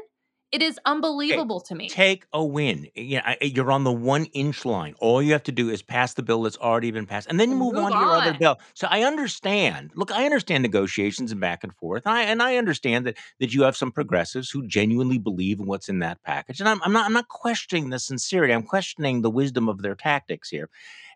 [0.56, 1.86] It is unbelievable to me.
[1.90, 2.86] Take a win.
[2.96, 4.94] Eh, yeah, I- eh, you're on the one inch line.
[5.00, 7.50] All you have to do is pass the bill that's already been passed, and then
[7.50, 8.58] you move, move on to your other bill.
[8.72, 9.90] So I understand.
[9.94, 12.04] Look, I understand negotiations and back and forth.
[12.06, 15.66] And I and I understand that that you have some progressives who genuinely believe in
[15.66, 16.58] what's in that package.
[16.60, 18.54] And I'm, I'm not I'm not questioning the sincerity.
[18.54, 20.70] I'm questioning the wisdom of their tactics here.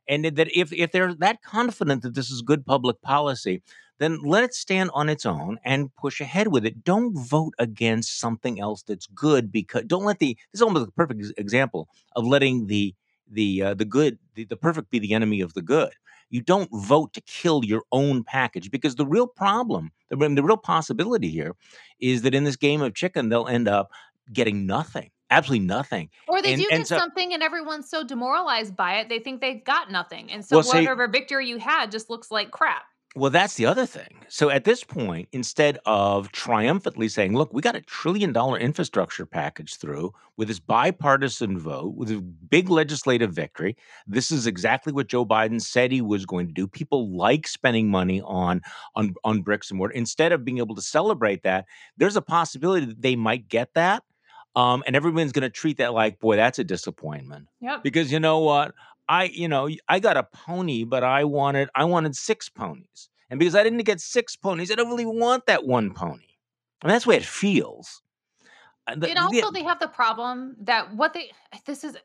[0.06, 3.62] And that if if they're that confident that this is good public policy,
[4.00, 6.82] then let it stand on its own and push ahead with it.
[6.82, 10.92] Don't vote against something else that's good because don't let the this is almost a
[10.92, 12.94] perfect example of letting the
[13.30, 15.92] the uh, the good the, the perfect be the enemy of the good.
[16.30, 20.56] You don't vote to kill your own package because the real problem, the, the real
[20.56, 21.56] possibility here,
[22.00, 23.90] is that in this game of chicken they'll end up
[24.32, 26.08] getting nothing, absolutely nothing.
[26.28, 29.40] Or they And- do get so- something and everyone's so demoralized by it, they think
[29.40, 30.30] they've got nothing.
[30.30, 32.84] And so Well, see- whatever victory you had just looks like crap.
[33.16, 34.24] Well, that's the other thing.
[34.28, 39.26] So at this point, instead of triumphantly saying, look, we got a trillion dollar infrastructure
[39.26, 45.08] package through with this bipartisan vote, with a big legislative victory, this is exactly what
[45.08, 46.68] Joe Biden said he was going to do.
[46.68, 48.60] People like spending money on,
[48.94, 49.94] on, on bricks and mortar.
[49.94, 54.04] Instead of being able to celebrate that, there's a possibility that they might get that.
[54.56, 57.84] Um, and everyone's going to treat that like, boy, that's a disappointment Yep.
[57.84, 58.74] because you know what
[59.10, 63.38] i you know i got a pony but i wanted i wanted six ponies and
[63.38, 66.30] because i didn't get six ponies i don't really want that one pony
[66.82, 68.02] and that's the way it feels
[68.86, 71.30] Uh, the- And the- also they have the problem that what they
[71.66, 71.96] this is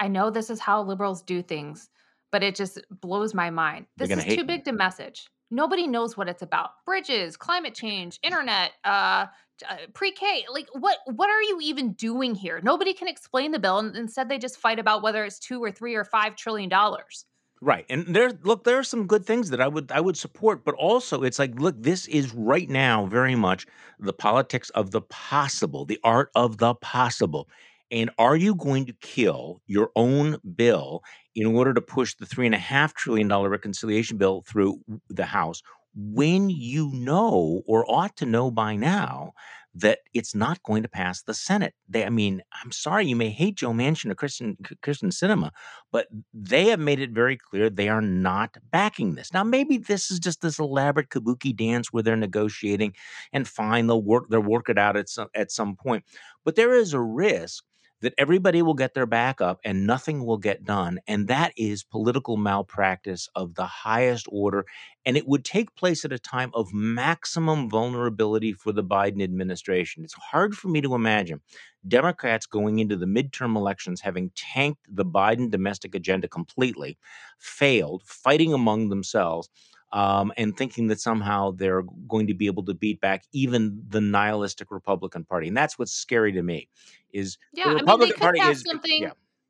[0.00, 1.90] I know this is how liberals do things,
[2.32, 3.86] but it just blows my mind.
[3.98, 4.52] This is too me.
[4.52, 5.28] big to message.
[5.50, 6.70] Nobody knows what it's about.
[6.86, 9.26] Bridges, climate change, internet, uh,
[9.68, 10.46] uh, pre-K.
[10.52, 12.60] Like what what are you even doing here?
[12.62, 15.70] Nobody can explain the bill and instead they just fight about whether it's 2 or
[15.70, 17.24] 3 or 5 trillion dollars.
[17.60, 20.64] right and there look there are some good things that i would i would support
[20.64, 23.66] but also it's like look this is right now very much
[23.98, 27.48] the politics of the possible the art of the possible
[27.90, 31.02] and are you going to kill your own bill
[31.34, 35.24] in order to push the three and a half trillion dollar reconciliation bill through the
[35.26, 35.62] House
[35.94, 39.32] when you know or ought to know by now
[39.74, 41.74] that it's not going to pass the Senate?
[41.88, 45.50] They, I mean, I'm sorry, you may hate Joe Manchin or Kyrsten Kyrsten Sinema,
[45.92, 49.32] but they have made it very clear they are not backing this.
[49.32, 52.94] Now, maybe this is just this elaborate kabuki dance where they're negotiating,
[53.32, 56.04] and fine, they'll work they'll work it out at some at some point.
[56.44, 57.64] But there is a risk
[58.02, 61.00] that everybody will get their back up and nothing will get done.
[61.06, 64.64] And that is political malpractice of the highest order.
[65.04, 70.04] And it would take place at a time of maximum vulnerability for the Biden administration.
[70.04, 71.40] It's hard for me to imagine
[71.86, 76.98] Democrats going into the midterm elections having tanked the Biden domestic agenda completely,
[77.38, 79.48] failed, fighting among themselves.
[79.92, 84.00] Um, and thinking that somehow they're going to be able to beat back even the
[84.00, 86.68] nihilistic Republican Party, and that's what's scary to me.
[87.12, 89.02] Is yeah, the I mean, they Republican could Party have is something,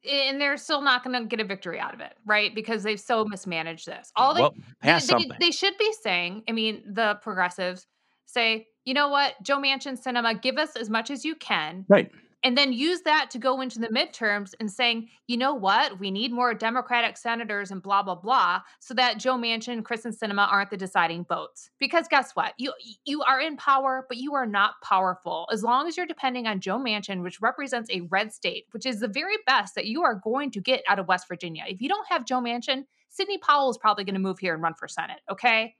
[0.02, 0.10] yeah.
[0.10, 2.54] and they're still not going to get a victory out of it, right?
[2.54, 4.10] Because they've so mismanaged this.
[4.16, 5.32] All they Well, pass they, something.
[5.40, 7.86] they should be saying, I mean, the progressives
[8.24, 12.10] say, you know what, Joe Manchin Sinema, give us as much as you can, Right.
[12.42, 16.10] And then use that to go into the midterms and saying, you know what, we
[16.10, 20.70] need more Democratic senators and blah blah blah, so that Joe Manchin, Kyrsten Sinema aren't
[20.70, 21.68] the deciding votes.
[21.78, 22.72] Because guess what, you
[23.04, 26.60] you are in power, but you are not powerful as long as you're depending on
[26.60, 30.14] Joe Manchin, which represents a red state, which is the very best that you are
[30.14, 31.64] going to get out of West Virginia.
[31.68, 34.62] If you don't have Joe Manchin, Sidney Powell is probably going to move here and
[34.62, 35.20] run for Senate.
[35.30, 35.74] Okay,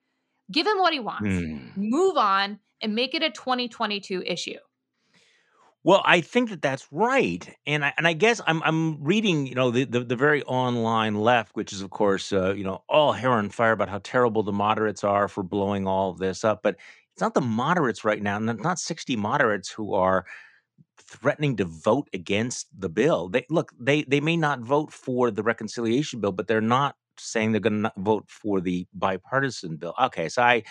[0.53, 1.69] give him what he wants, Hmm.
[1.77, 4.59] move on, and make it a 2022 issue.
[5.83, 9.55] Well, I think that that's right, and I and I guess I'm I'm reading, you
[9.55, 13.13] know, the the, the very online left, which is of course, uh, you know, all
[13.13, 16.61] hair on fire about how terrible the moderates are for blowing all of this up,
[16.63, 16.77] but
[17.13, 20.27] it's not the moderates right now, and not 60 moderates who are
[20.99, 23.29] threatening to vote against the bill.
[23.29, 27.53] They look, they they may not vote for the reconciliation bill, but they're not saying
[27.53, 29.95] they're going to vote for the bipartisan bill.
[30.01, 30.63] Okay, so I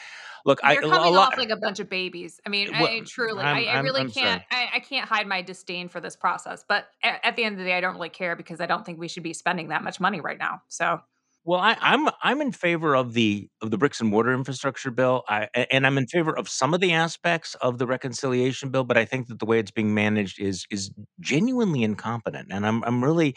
[0.46, 1.30] look, I You're a coming lot.
[1.30, 2.40] off like a bunch of babies.
[2.46, 4.44] I mean, I, Well, I truly, I'm I, I really I'm can't.
[4.52, 6.66] I, I can't hide my disdain for this process.
[6.68, 8.86] But at, at the end of the day, I don't really care because I don't
[8.86, 10.62] think we should be spending that much money right now.
[10.68, 11.00] So
[11.46, 15.24] Well, I, I'm I'm in favor of the of the bricks and mortar infrastructure bill,
[15.28, 18.84] I, a- and I'm in favor of some of the aspects of the reconciliation bill.
[18.84, 22.84] But I think that the way it's being managed is is genuinely incompetent, and I'm
[22.84, 23.36] I'm really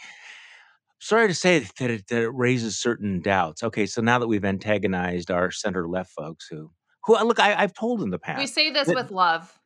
[1.03, 3.63] sorry to say that it, that it raises certain doubts.
[3.63, 6.71] Okay, so now that we've antagonized our center left folks, who
[7.05, 8.39] who look, I, I've told in the past.
[8.39, 9.59] we say this that with love.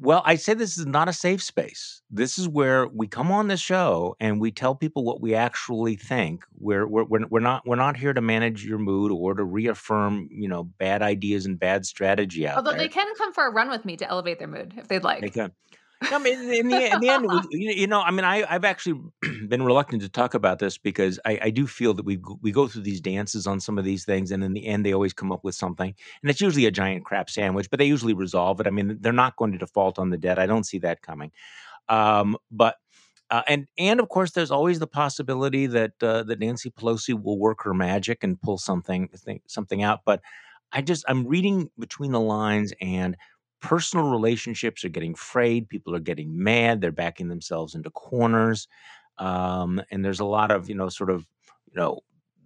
[0.00, 2.02] well, I say this is not a safe space.
[2.10, 5.94] This is where we come on the show and we tell people what we actually
[5.94, 6.44] think.
[6.58, 10.48] We're we're we're not we're not here to manage your mood or to reaffirm you
[10.48, 12.56] know bad ideas and bad strategy out there.
[12.56, 12.80] Although there.
[12.80, 15.20] they can come for a run with me to elevate their mood if they'd like.
[15.20, 15.52] They can.
[16.10, 19.00] No, I mean, in the in the end, you know, I mean, I I've actually
[19.48, 22.52] been reluctant to talk about this because I, I do feel that we go- we
[22.52, 25.12] go through these dances on some of these things, and in the end, they always
[25.12, 27.68] come up with something, and it's usually a giant crap sandwich.
[27.68, 28.66] But they usually resolve it.
[28.66, 30.38] I mean, they're not going to default on the debt.
[30.38, 31.32] I don't see that coming.
[31.88, 32.76] Um, but
[33.30, 37.38] uh, and and of course, there's always the possibility that uh, that Nancy Pelosi will
[37.38, 39.10] work her magic and pull something
[39.46, 40.00] something out.
[40.04, 40.22] But
[40.72, 43.16] I just I'm reading between the lines, and
[43.60, 45.68] personal relationships are getting frayed.
[45.68, 46.80] People are getting mad.
[46.80, 48.68] They're backing themselves into corners,
[49.18, 51.26] um, and there's a lot of you know sort of
[51.66, 52.00] you know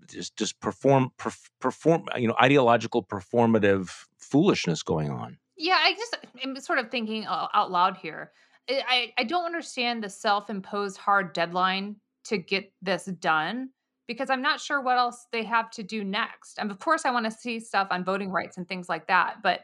[0.09, 5.39] just just perform perf- perform you know ideological performative foolishness going on.
[5.57, 8.33] Yeah, I just am sort of thinking out loud here.
[8.69, 13.71] I, I don't understand the self-imposed hard deadline to get this done
[14.07, 16.59] because I'm not sure what else they have to do next.
[16.59, 19.37] And of course, I want to see stuff on voting rights and things like that.
[19.43, 19.61] But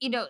[0.00, 0.26] you know,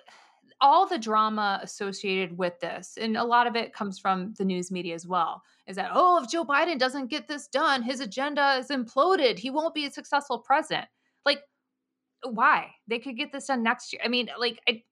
[0.61, 4.71] all the drama associated with this, and a lot of it comes from the news
[4.71, 8.57] media as well, is that oh, if Joe Biden doesn't get this done, his agenda
[8.59, 9.39] is imploded.
[9.39, 10.87] He won't be a successful president.
[11.25, 11.41] Like,
[12.23, 12.71] why?
[12.89, 14.03] They could get this done next year.
[14.05, 14.83] I mean, like, I,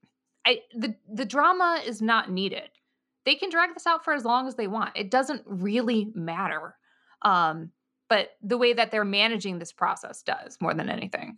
[0.47, 2.71] I, the the drama is not needed.
[3.25, 4.97] They can drag this out for as long as they want.
[4.97, 6.77] It doesn't really matter.
[7.23, 7.73] Um,
[8.09, 11.37] but the way that they're managing this process does more than anything.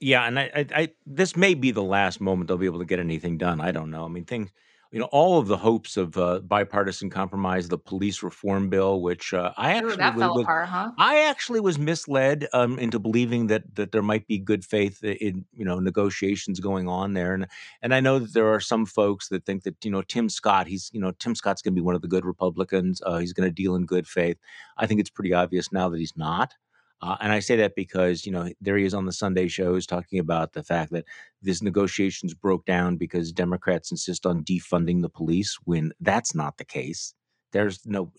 [0.00, 2.84] Yeah, and I, I, I this may be the last moment they'll be able to
[2.84, 3.60] get anything done.
[3.60, 4.04] I don't know.
[4.04, 4.50] I mean, things,
[4.90, 9.34] you know, all of the hopes of uh, bipartisan compromise, the police reform bill, which
[9.34, 10.92] uh, I Ooh, actually that was, fell was apart, huh?
[10.98, 15.44] I actually was misled um, into believing that that there might be good faith in
[15.52, 17.46] you know negotiations going on there, and
[17.82, 20.66] and I know that there are some folks that think that you know Tim Scott,
[20.66, 23.02] he's you know Tim Scott's going to be one of the good Republicans.
[23.04, 24.38] Uh, he's going to deal in good faith.
[24.76, 26.54] I think it's pretty obvious now that he's not.
[27.00, 29.86] Uh, and I say that because you know there he is on the Sunday shows
[29.86, 31.04] talking about the fact that
[31.42, 36.64] this negotiations broke down because Democrats insist on defunding the police when that's not the
[36.64, 37.14] case.
[37.52, 38.12] There's no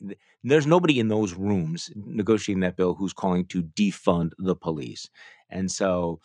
[0.43, 5.09] there's nobody in those rooms negotiating that bill who's calling to defund the police.
[5.49, 6.19] And so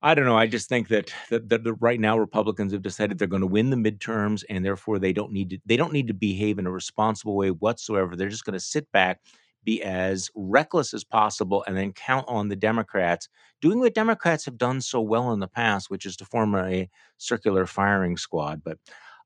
[0.00, 0.38] I don't know.
[0.38, 3.46] I just think that that, that, that right now Republicans have decided they're going to
[3.48, 6.66] win the midterms, and therefore they don't need to they don't need to behave in
[6.66, 8.14] a responsible way whatsoever.
[8.14, 9.20] They're just going to sit back,
[9.68, 13.28] be as reckless as possible, and then count on the Democrats
[13.60, 16.88] doing what Democrats have done so well in the past, which is to form a
[17.18, 18.62] circular firing squad.
[18.64, 18.78] But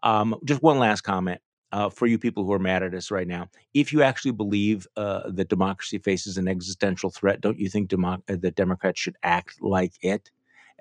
[0.03, 1.41] um, just one last comment.
[1.71, 4.87] Uh, for you people who are mad at us right now, if you actually believe
[4.99, 9.17] uh, that democracy faces an existential threat, don't you think democ- uh, that Democrats should
[9.23, 10.31] act like it?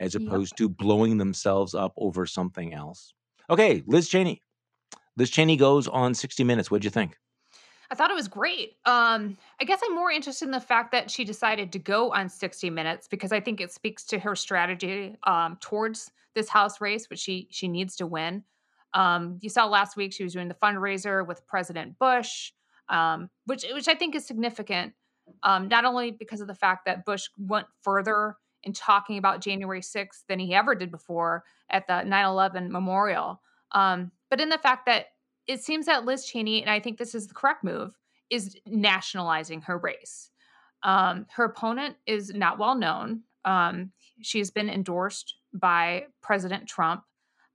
[0.01, 3.13] as opposed to blowing themselves up over something else.
[3.49, 4.41] Okay, Liz Cheney.
[5.15, 6.71] Liz Cheney goes on 60 Minutes.
[6.71, 7.17] What'd you think?
[7.91, 8.77] I thought it was great.
[8.85, 12.29] Um, I guess I'm more interested in the fact that she decided to go on
[12.29, 17.09] 60 Minutes because I think it speaks to her strategy um, towards this House race,
[17.09, 18.43] which she she needs to win.
[18.93, 22.53] Um, you saw last week she was doing the fundraiser with President Bush,
[22.87, 24.93] um, which which I think is significant,
[25.43, 29.81] um, not only because of the fact that Bush went further in talking about January
[29.81, 33.41] 6th than he ever did before at the 9/11 memorial,
[33.73, 35.07] um, but in the fact that
[35.51, 37.97] it seems that Liz Cheney, and I think this is the correct move,
[38.29, 40.29] is nationalizing her race.
[40.83, 43.23] Um, her opponent is not well known.
[43.43, 43.91] Um,
[44.21, 47.03] she's been endorsed by President Trump,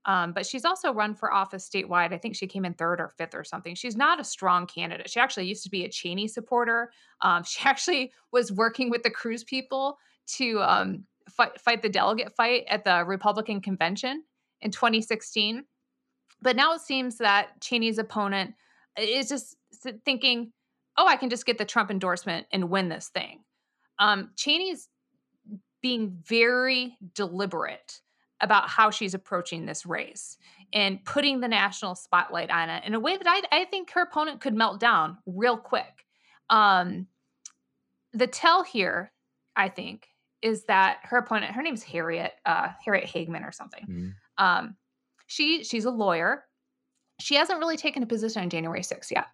[0.04, 2.12] um, but she's also run for office statewide.
[2.12, 3.74] I think she came in third or fifth or something.
[3.74, 5.08] She's not a strong candidate.
[5.08, 6.92] She actually used to be a Cheney supporter.
[7.22, 9.96] Um, she actually was working with the Cruz people
[10.36, 14.22] to um, fight, fight the delegate fight at the Republican convention
[14.60, 15.64] in 2016.
[16.42, 18.54] But now it seems that Cheney's opponent
[18.98, 19.56] is just
[20.04, 20.52] thinking,
[20.96, 23.40] oh, I can just get the Trump endorsement and win this thing.
[23.98, 24.88] Um, Cheney's
[25.82, 28.00] being very deliberate
[28.40, 30.36] about how she's approaching this race
[30.72, 34.02] and putting the national spotlight on it in a way that I, I think her
[34.02, 36.04] opponent could melt down real quick.
[36.50, 37.06] Um,
[38.12, 39.12] the tell here,
[39.54, 40.08] I think,
[40.42, 43.82] is that her opponent, her name's Harriet, uh, Harriet Hageman or something.
[43.82, 44.44] Mm-hmm.
[44.44, 44.76] Um,
[45.26, 46.44] she she's a lawyer.
[47.20, 49.26] She hasn't really taken a position on January 6th yet.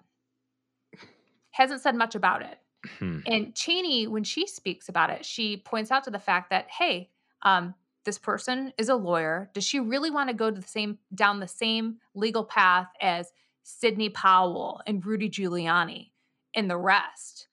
[1.50, 2.58] Hasn't said much about it.
[2.98, 3.20] Hmm.
[3.26, 7.10] And Cheney, when she speaks about it, she points out to the fact that, hey,
[7.42, 7.74] um,
[8.04, 9.50] this person is a lawyer.
[9.52, 13.32] Does she really want to go to the same down the same legal path as
[13.62, 16.10] Sidney Powell and Rudy Giuliani
[16.54, 17.48] and the rest?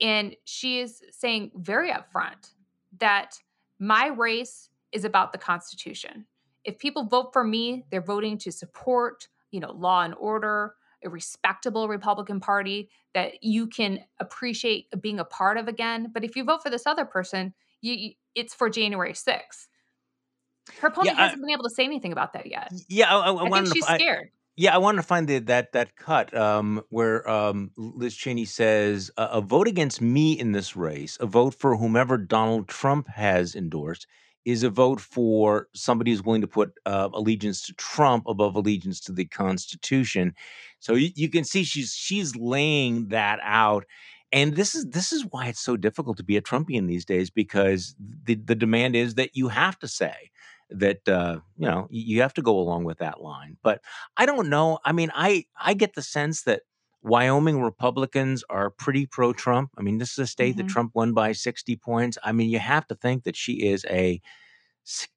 [0.00, 2.52] And she is saying very upfront
[2.98, 3.38] that
[3.78, 6.26] my race is about the Constitution
[6.64, 11.10] if people vote for me, they're voting to support, you know, law and order, a
[11.10, 16.10] respectable Republican Party that you can appreciate being a part of again.
[16.12, 19.66] But if you vote for this other person, you, you it's for January 6th.
[20.80, 22.72] Her opponent yeah, I, hasn't been able to say anything about that yet.
[22.88, 24.30] Yeah, I, I, I think she's to, scared.
[24.56, 29.10] Yeah, I wanted to find the, that that cut um, where um, Liz Cheney says
[29.16, 34.06] a vote against me in this race, a vote for whomever Donald Trump has endorsed,
[34.44, 39.00] is a vote for somebody who's willing to put uh, allegiance to Trump above allegiance
[39.00, 40.34] to the Constitution.
[40.80, 43.84] So you, you can see she's she's laying that out,
[44.32, 47.30] and this is this is why it's so difficult to be a Trumpian these days
[47.30, 50.30] because the the demand is that you have to say
[50.70, 53.56] that uh, you know you have to go along with that line.
[53.62, 53.80] But
[54.16, 54.78] I don't know.
[54.84, 56.62] I mean, I I get the sense that
[57.02, 59.70] Wyoming Republicans are pretty pro Trump.
[59.76, 60.66] I mean, this is a state mm-hmm.
[60.66, 62.18] that Trump won by 60 points.
[62.22, 64.20] I mean, you have to think that she is a,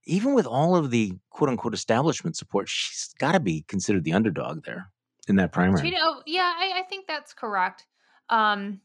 [0.06, 4.14] even with all of the quote unquote establishment support, she's got to be considered the
[4.14, 4.90] underdog there
[5.28, 5.88] in that primary.
[5.88, 7.86] You know, yeah, I, I think that's correct.
[8.30, 8.82] Um,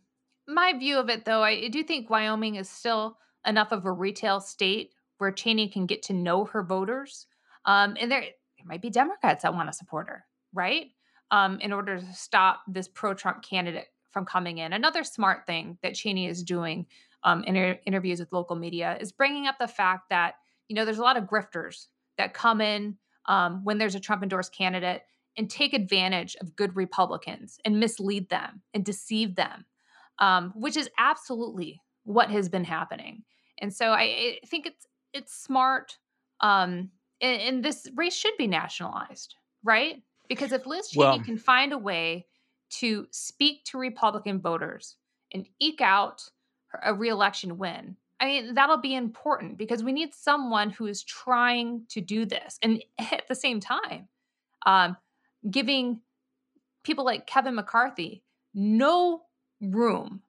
[0.46, 4.40] my view of it, though, I do think Wyoming is still enough of a retail
[4.40, 7.26] state where Cheney can get to know her voters.
[7.64, 10.86] Um, and there, there might be Democrats that want to support her, right?
[11.30, 14.72] Um, in order to stop this pro Trump candidate from coming in.
[14.72, 16.86] Another smart thing that Cheney is doing
[17.22, 17.56] um, in
[17.86, 20.34] interviews with local media is bringing up the fact that,
[20.68, 21.86] you know, there's a lot of grifters
[22.18, 25.02] that come in um, when there's a Trump endorsed candidate
[25.36, 29.64] and take advantage of good Republicans and mislead them and deceive them,
[30.18, 33.22] um, which is absolutely what has been happening.
[33.60, 35.98] And so I, I think it's it's smart,
[36.40, 40.02] um, and, and this race should be nationalized, right?
[40.30, 42.26] Because if Liz Cheney well, can find a way
[42.78, 44.96] to speak to Republican voters
[45.34, 46.22] and eke out
[46.84, 51.82] a reelection win, I mean, that'll be important because we need someone who is trying
[51.88, 52.60] to do this.
[52.62, 54.06] And at the same time,
[54.64, 54.96] um,
[55.50, 56.00] giving
[56.84, 58.22] people like Kevin McCarthy
[58.54, 59.22] no
[59.60, 60.22] room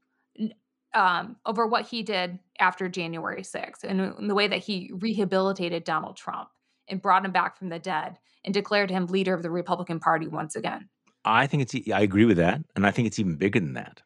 [0.96, 5.84] um, over what he did after January 6th and, and the way that he rehabilitated
[5.84, 6.50] Donald Trump
[6.92, 10.28] and brought him back from the dead and declared him leader of the Republican Party
[10.28, 10.90] once again.
[11.26, 12.62] I think it's, I agree with that.
[12.76, 14.02] And I think it's even bigger than that.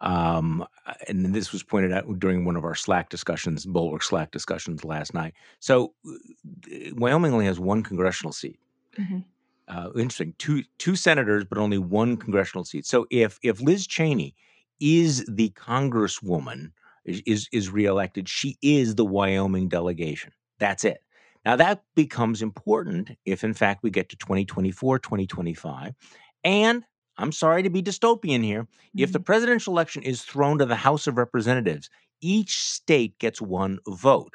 [0.00, 0.66] Um,
[1.08, 5.14] and this was pointed out during one of our Slack discussions, Bulwark Slack discussions last
[5.14, 5.34] night.
[5.60, 8.58] So uh, Wyoming only has one congressional seat.
[8.98, 9.18] Mm-hmm.
[9.66, 12.84] Uh, interesting, two two senators, but only one congressional seat.
[12.84, 14.34] So if if Liz Cheney
[14.78, 16.72] is the congresswoman
[17.06, 20.32] is is reelected, she is the Wyoming delegation.
[20.58, 21.02] That's it.
[21.44, 25.94] Now, that becomes important if, in fact, we get to 2024, 2025.
[26.42, 26.84] And
[27.16, 28.62] I'm sorry to be dystopian here.
[28.62, 29.02] Mm-hmm.
[29.02, 29.24] If the mm-hmm.
[29.24, 31.90] presidential election is thrown to the House of Representatives,
[32.20, 34.34] each state gets one vote.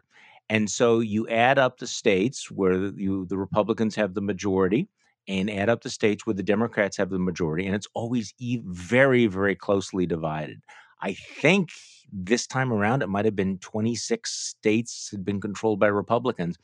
[0.49, 4.87] And so you add up the states where you, the Republicans have the majority
[5.27, 8.61] and add up the states where the Democrats have the majority, and it's always e-
[8.65, 10.59] very, very closely divided.
[11.01, 11.69] I think
[12.11, 16.57] this time around it might have been 26 states had been controlled by Republicans.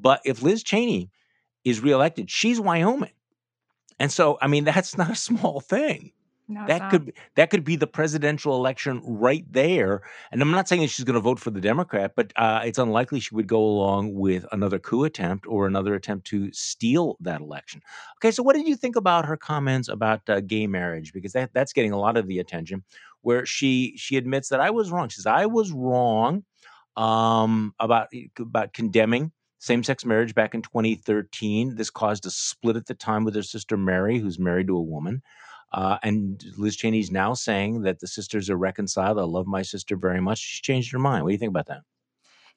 [0.00, 1.10] But if Liz Cheney
[1.64, 3.12] is reelected, she's Wyoming.
[3.98, 6.12] And so, I mean, that's not a small thing.
[6.50, 10.02] No, that could that could be the presidential election right there.
[10.32, 12.78] And I'm not saying that she's going to vote for the Democrat, but uh, it's
[12.78, 17.40] unlikely she would go along with another coup attempt or another attempt to steal that
[17.40, 17.82] election.
[18.18, 21.12] Okay, so what did you think about her comments about uh, gay marriage?
[21.12, 22.82] Because that that's getting a lot of the attention.
[23.20, 25.08] Where she she admits that I was wrong.
[25.08, 26.42] She says I was wrong
[26.96, 28.08] um, about
[28.40, 29.30] about condemning
[29.60, 31.76] same sex marriage back in 2013.
[31.76, 34.82] This caused a split at the time with her sister Mary, who's married to a
[34.82, 35.22] woman.
[35.72, 39.18] Uh, and Liz Cheney's now saying that the sisters are reconciled.
[39.18, 40.38] I love my sister very much.
[40.38, 41.22] She's changed her mind.
[41.22, 41.82] What do you think about that?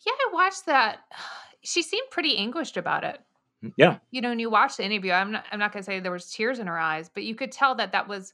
[0.05, 0.99] Yeah, I watched that.
[1.65, 3.21] She seemed pretty anguished about it.
[3.63, 3.97] Mm, yeah.
[4.11, 5.45] You know, when you watch the interview, I'm not.
[5.49, 7.73] I'm not going to say there was tears in her eyes, but you could tell
[7.75, 8.33] that that was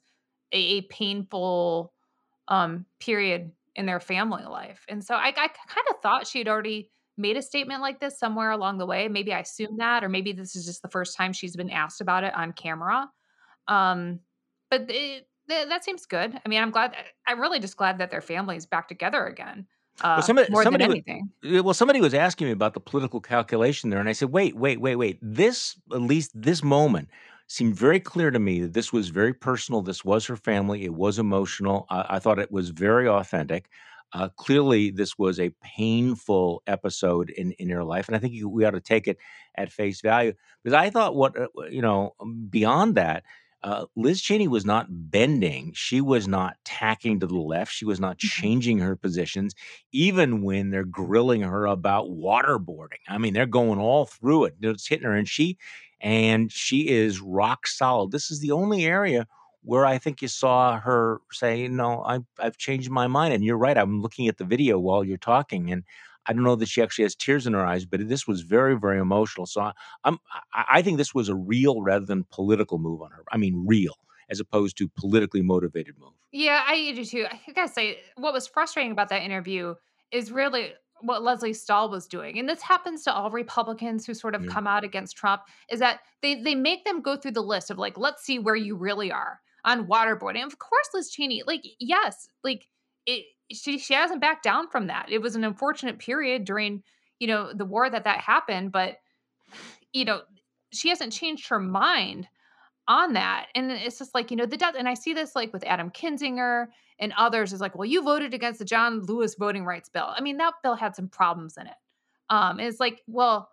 [0.51, 1.93] a, a painful
[2.47, 4.83] um, period in their family life.
[4.89, 6.89] And so I, I kind of thought she had already
[7.19, 9.07] made a statement like this somewhere along the way.
[9.07, 12.01] Maybe I assumed that, or maybe this is just the first time she's been asked
[12.01, 13.09] about it on camera.
[13.67, 14.19] Um,
[14.71, 16.39] but it, that seems good.
[16.43, 16.95] I mean, I'm glad.
[17.27, 19.67] I'm really just glad that their family is back together again.
[20.01, 21.29] Uh, well, somebody, more somebody than anything.
[21.43, 24.55] Was, well, somebody was asking me about the political calculation there, and I said, "Wait,
[24.55, 25.19] wait, wait, wait.
[25.21, 27.09] This, at least this moment,
[27.47, 29.81] seemed very clear to me that this was very personal.
[29.81, 30.85] This was her family.
[30.85, 31.87] It was emotional.
[31.89, 33.69] I, I thought it was very authentic.
[34.11, 38.49] Uh, clearly, this was a painful episode in in your life, and I think you,
[38.49, 39.17] we ought to take it
[39.55, 40.33] at face value
[40.63, 42.15] because I thought what uh, you know
[42.49, 43.23] beyond that."
[43.61, 45.73] Uh, Liz Cheney was not bending.
[45.75, 47.73] She was not tacking to the left.
[47.73, 48.41] She was not mm-hmm.
[48.41, 49.53] changing her positions,
[49.91, 53.03] even when they're grilling her about waterboarding.
[53.09, 54.55] I mean, they're going all through it.
[54.61, 55.57] It's hitting her, and she
[56.01, 58.11] and she is rock solid.
[58.11, 59.27] This is the only area
[59.63, 63.57] where I think you saw her say, "No, I've I've changed my mind." And you're
[63.57, 63.77] right.
[63.77, 65.83] I'm looking at the video while you're talking, and
[66.25, 68.77] I don't know that she actually has tears in her eyes, but this was very,
[68.77, 69.47] very emotional.
[69.47, 69.71] So I,
[70.03, 70.19] I'm,
[70.53, 73.23] I think this was a real rather than political move on her.
[73.31, 73.95] I mean, real
[74.29, 76.13] as opposed to politically motivated move.
[76.31, 77.25] Yeah, I do too.
[77.31, 79.73] I gotta say, what was frustrating about that interview
[80.11, 82.37] is really what Lesley Stahl was doing.
[82.37, 84.51] And this happens to all Republicans who sort of yeah.
[84.51, 87.77] come out against Trump, is that they they make them go through the list of
[87.77, 90.45] like, let's see where you really are on waterboarding.
[90.45, 92.67] Of course, Liz Cheney, like, yes, like
[93.05, 95.07] it she she hasn't backed down from that.
[95.11, 96.83] It was an unfortunate period during,
[97.19, 98.97] you know, the war that that happened, but
[99.91, 100.21] you know,
[100.71, 102.27] she hasn't changed her mind
[102.87, 103.47] on that.
[103.55, 105.89] And it's just like, you know, the death and I see this like with Adam
[105.89, 106.67] Kinzinger
[106.99, 110.07] and others is like, well, you voted against the John Lewis voting rights bill.
[110.07, 111.73] I mean, that bill had some problems in it.
[112.29, 113.49] Um, it's like, well,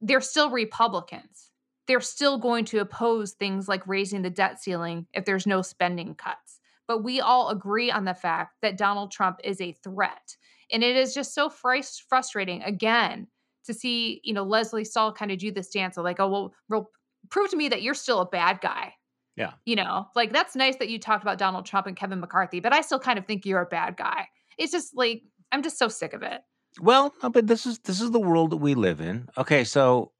[0.00, 1.49] they're still Republicans.
[1.86, 6.14] They're still going to oppose things like raising the debt ceiling if there's no spending
[6.14, 6.60] cuts
[6.90, 10.36] but we all agree on the fact that Donald Trump is a threat.
[10.72, 13.28] And it is just so frustrating again
[13.66, 16.54] to see, you know, Lesley Stahl kind of do this dance of like, oh, well,
[16.68, 16.90] well,
[17.28, 18.92] prove to me that you're still a bad guy.
[19.36, 19.52] Yeah.
[19.66, 22.72] You know, like that's nice that you talked about Donald Trump and Kevin McCarthy, but
[22.72, 24.26] I still kind of think you're a bad guy.
[24.58, 25.22] It's just like
[25.52, 26.40] I'm just so sick of it.
[26.80, 29.28] Well, but this is this is the world that we live in.
[29.38, 30.10] Okay, so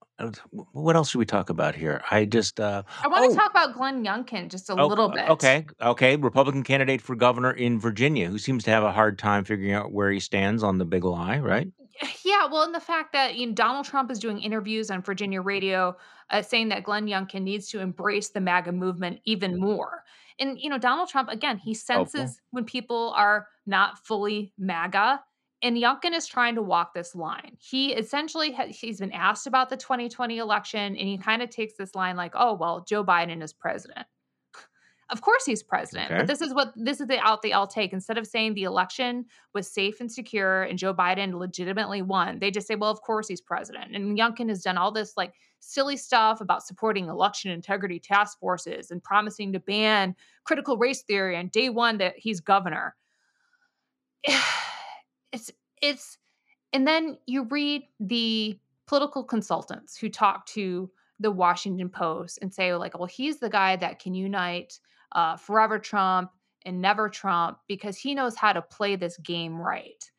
[0.73, 2.03] what else should we talk about here?
[2.11, 5.09] I just uh, I want to oh, talk about Glenn Youngkin just a oh, little
[5.09, 5.29] bit.
[5.29, 9.45] Okay, okay, Republican candidate for governor in Virginia, who seems to have a hard time
[9.45, 11.69] figuring out where he stands on the big lie, right?
[12.25, 15.43] Yeah, well, and the fact that you know, Donald Trump is doing interviews on Virginia
[15.43, 15.97] radio,
[16.31, 20.03] uh, saying that Glenn Youngkin needs to embrace the MAGA movement even more.
[20.39, 25.21] And you know, Donald Trump again, he senses when people are not fully MAGA
[25.63, 27.57] and Youngkin is trying to walk this line.
[27.59, 31.75] He essentially ha- he's been asked about the 2020 election, and he kind of takes
[31.75, 34.07] this line like, "Oh well, Joe Biden is president."
[35.11, 36.21] of course, he's president, okay.
[36.21, 37.93] but this is what this is the out they all take.
[37.93, 42.51] Instead of saying the election was safe and secure and Joe Biden legitimately won, they
[42.51, 45.99] just say, "Well, of course he's president." And Youngkin has done all this like silly
[45.99, 51.49] stuff about supporting election integrity task forces and promising to ban critical race theory on
[51.49, 52.97] day one that he's governor
[55.81, 56.19] it's
[56.73, 62.75] and then you read the political consultants who talk to the Washington Post and say
[62.75, 64.79] like, well, he's the guy that can unite
[65.13, 66.31] uh, forever Trump
[66.65, 70.11] and never Trump because he knows how to play this game right.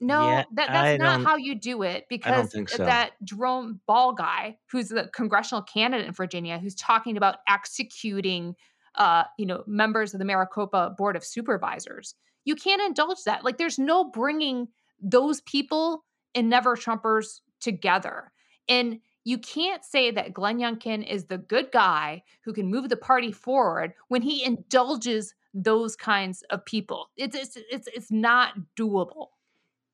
[0.00, 2.84] No, yeah, that, that's I not how you do it because so.
[2.84, 8.54] that Jarome Bell guy, who's the congressional candidate in Virginia, who's talking about executing,
[8.94, 12.14] uh, you know, members of the Maricopa Board of Supervisors.
[12.44, 13.44] You can't indulge that.
[13.44, 14.68] Like, there's no bringing
[15.00, 18.32] those people and never Trumpers together.
[18.68, 22.96] And you can't say that Glenn Youngkin is the good guy who can move the
[22.96, 27.10] party forward when he indulges those kinds of people.
[27.16, 29.28] It's it's it's it's not doable.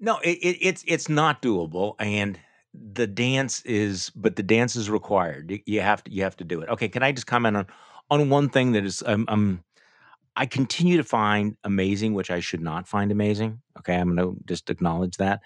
[0.00, 2.38] No, it, it, it's it's not doable, and
[2.74, 5.60] the dance is, but the dance is required.
[5.66, 6.68] You, have to you have to do it.
[6.68, 7.66] Okay, can I just comment on
[8.10, 9.64] on one thing that is um, um
[10.36, 13.60] I continue to find amazing, which I should not find amazing.
[13.78, 15.40] Okay, I'm going to just acknowledge that.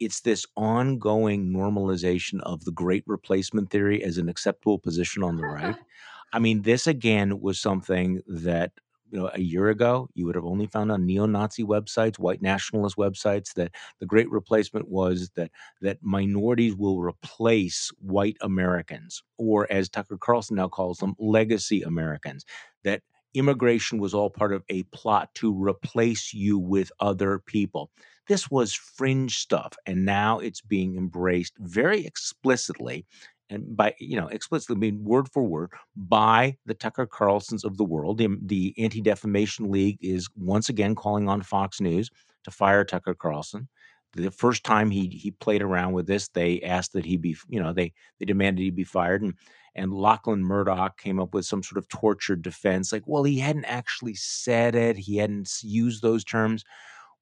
[0.00, 5.44] It's this ongoing normalization of the great replacement theory as an acceptable position on the
[5.44, 5.76] right.
[6.32, 8.72] I mean, this again was something that
[9.10, 12.96] you know a year ago you would have only found on neo-nazi websites white nationalist
[12.96, 13.70] websites that
[14.00, 15.50] the great replacement was that
[15.82, 22.44] that minorities will replace white americans or as tucker carlson now calls them legacy americans
[22.82, 23.02] that
[23.34, 27.90] immigration was all part of a plot to replace you with other people.
[28.26, 33.04] This was fringe stuff, and now it's being embraced very explicitly
[33.50, 37.76] and by you know explicitly I mean word for word by the Tucker Carlsons of
[37.76, 38.18] the world.
[38.18, 42.10] The, the Anti Defamation League is once again calling on Fox News
[42.44, 43.68] to fire Tucker Carlson.
[44.14, 47.60] The first time he he played around with this, they asked that he be you
[47.60, 49.34] know they they demanded he be fired, and
[49.74, 53.64] and Lachlan Murdoch came up with some sort of tortured defense, like, well, he hadn't
[53.64, 56.64] actually said it, he hadn't used those terms.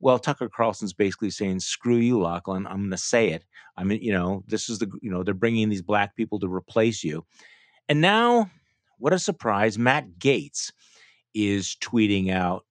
[0.01, 2.67] Well, Tucker Carlson's basically saying, "Screw you, Lachlan.
[2.67, 3.45] I'm going to say it.
[3.77, 6.53] I mean, you know, this is the, you know, they're bringing these black people to
[6.53, 7.25] replace you."
[7.89, 8.51] And now,
[8.99, 9.79] what a surprise!
[9.79, 10.73] Matt Gaetz
[11.35, 12.67] is tweeting out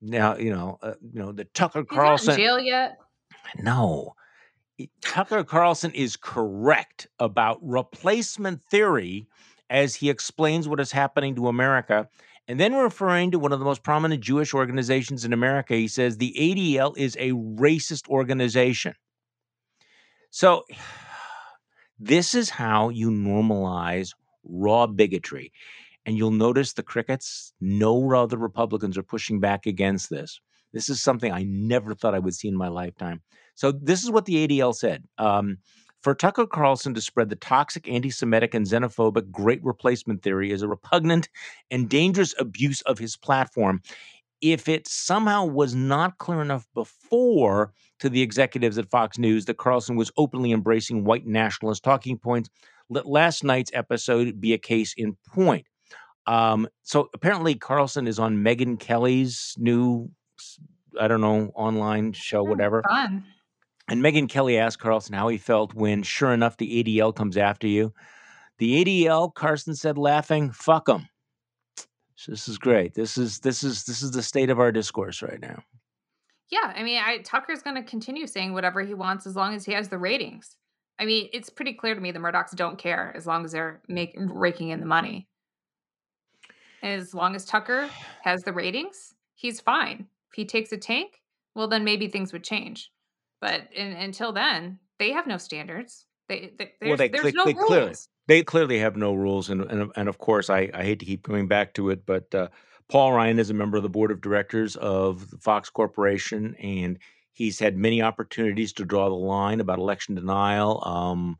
[0.00, 0.38] now.
[0.38, 2.36] You know, uh, you know, the Tucker Carlson.
[2.36, 2.96] jail yet?
[3.58, 4.14] No,
[5.00, 9.26] Tucker Carlson is correct about replacement theory
[9.70, 12.08] as he explains what is happening to America.
[12.48, 16.16] And then referring to one of the most prominent Jewish organizations in America, he says
[16.16, 18.94] the ADL is a racist organization.
[20.30, 20.64] So,
[21.98, 24.10] this is how you normalize
[24.44, 25.52] raw bigotry.
[26.04, 30.40] And you'll notice the crickets, no other Republicans are pushing back against this.
[30.72, 33.22] This is something I never thought I would see in my lifetime.
[33.54, 35.04] So this is what the ADL said.
[35.18, 35.58] Um,
[36.02, 40.62] for Tucker Carlson to spread the toxic anti Semitic and xenophobic great replacement theory is
[40.62, 41.28] a repugnant
[41.70, 43.80] and dangerous abuse of his platform.
[44.40, 49.58] If it somehow was not clear enough before to the executives at Fox News that
[49.58, 52.50] Carlson was openly embracing white nationalist talking points,
[52.90, 55.66] let last night's episode be a case in point.
[56.26, 60.10] Um, so apparently, Carlson is on Megyn Kelly's new,
[61.00, 62.82] I don't know, online show, whatever.
[62.88, 63.24] Fun.
[63.88, 67.66] And Megyn Kelly asked Carlson how he felt when, sure enough, the ADL comes after
[67.66, 67.92] you.
[68.58, 71.08] The ADL, Carlson said, laughing, "Fuck them."
[72.14, 72.94] So this is great.
[72.94, 75.64] This is this is this is the state of our discourse right now.
[76.50, 79.64] Yeah, I mean, I, Tucker's going to continue saying whatever he wants as long as
[79.64, 80.54] he has the ratings.
[80.98, 83.80] I mean, it's pretty clear to me the Murdochs don't care as long as they're
[83.88, 85.26] making raking in the money.
[86.82, 87.88] As long as Tucker
[88.22, 90.06] has the ratings, he's fine.
[90.30, 91.22] If he takes a tank,
[91.54, 92.90] well, then maybe things would change.
[93.42, 96.06] But in, until then, they have no standards.
[96.28, 97.66] They, they there's, well, they, there's they, no they rules.
[97.66, 97.94] Clearly,
[98.28, 101.24] they clearly have no rules, and and, and of course, I, I hate to keep
[101.24, 102.48] coming back to it, but uh,
[102.88, 106.98] Paul Ryan is a member of the board of directors of the Fox Corporation, and
[107.32, 110.82] he's had many opportunities to draw the line about election denial.
[110.86, 111.36] Um,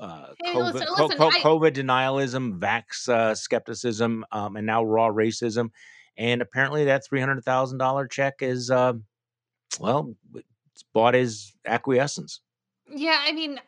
[0.00, 1.40] uh, hey, COVID, listen, listen, co- I...
[1.40, 5.68] COVID, denialism, vax uh, skepticism, um, and now raw racism.
[6.16, 8.94] And apparently, that three hundred thousand dollar check is, uh,
[9.78, 10.14] well,
[10.92, 12.40] bought his acquiescence.
[12.88, 13.60] Yeah, I mean,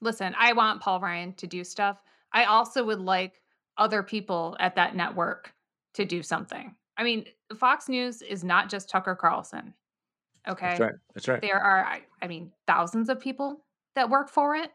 [0.00, 1.98] listen, I want Paul Ryan to do stuff.
[2.32, 3.40] I also would like
[3.78, 5.52] other people at that network
[5.94, 6.74] to do something.
[6.96, 7.24] I mean,
[7.56, 9.74] Fox News is not just Tucker Carlson.
[10.48, 10.68] Okay.
[10.68, 10.94] That's right.
[11.14, 11.40] That's right.
[11.40, 14.70] There are, I, I mean, thousands of people that work for it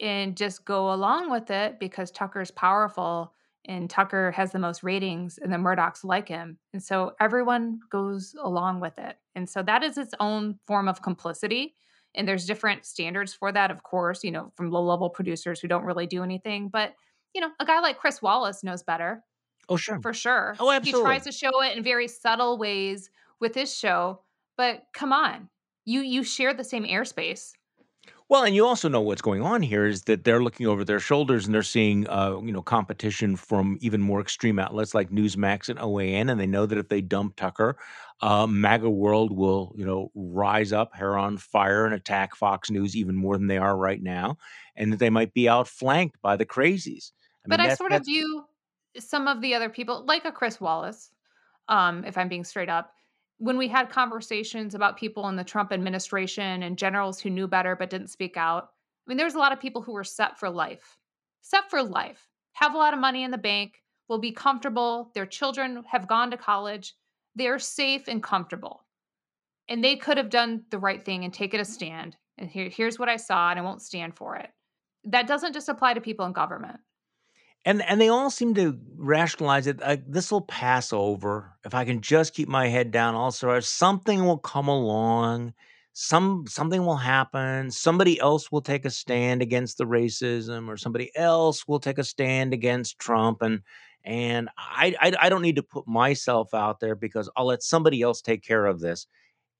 [0.00, 3.32] and just go along with it because Tucker's powerful
[3.66, 6.58] and Tucker has the most ratings and the Murdochs like him.
[6.72, 9.16] And so everyone goes along with it.
[9.34, 11.74] And so that is its own form of complicity.
[12.14, 15.68] And there's different standards for that, of course, you know, from low level producers who
[15.68, 16.68] don't really do anything.
[16.68, 16.94] But,
[17.34, 19.22] you know, a guy like Chris Wallace knows better.
[19.68, 20.00] Oh, sure.
[20.00, 20.56] For sure.
[20.58, 21.00] Oh, absolutely.
[21.00, 24.22] He tries to show it in very subtle ways with his show.
[24.56, 25.48] But come on,
[25.84, 27.52] you you share the same airspace.
[28.30, 31.00] Well, and you also know what's going on here is that they're looking over their
[31.00, 35.68] shoulders and they're seeing, uh, you know, competition from even more extreme outlets like Newsmax
[35.68, 37.76] and OAN, and they know that if they dump Tucker,
[38.20, 42.94] uh, MAGA world will, you know, rise up, hair on fire, and attack Fox News
[42.94, 44.38] even more than they are right now,
[44.76, 47.10] and that they might be outflanked by the crazies.
[47.44, 48.44] I but mean, I sort of view
[48.96, 51.10] some of the other people, like a Chris Wallace,
[51.66, 52.92] um, if I'm being straight up,
[53.40, 57.74] when we had conversations about people in the Trump administration and generals who knew better
[57.74, 60.38] but didn't speak out, I mean, there was a lot of people who were set
[60.38, 60.98] for life.
[61.40, 65.10] set for life, have a lot of money in the bank, will be comfortable.
[65.14, 66.94] Their children have gone to college.
[67.34, 68.84] They're safe and comfortable.
[69.68, 72.16] And they could have done the right thing and taken a stand.
[72.36, 74.50] And here, here's what I saw, and I won't stand for it.
[75.04, 76.80] That doesn't just apply to people in government.
[77.64, 79.82] And and they all seem to rationalize it.
[79.82, 81.52] Uh, this will pass over.
[81.64, 83.14] If I can just keep my head down.
[83.14, 85.52] Also, something will come along.
[85.92, 87.70] Some something will happen.
[87.70, 92.04] Somebody else will take a stand against the racism or somebody else will take a
[92.04, 93.42] stand against trump.
[93.42, 93.60] And
[94.04, 98.00] and I, I i don't need to put myself out there because i'll let somebody
[98.00, 99.06] else take care of this.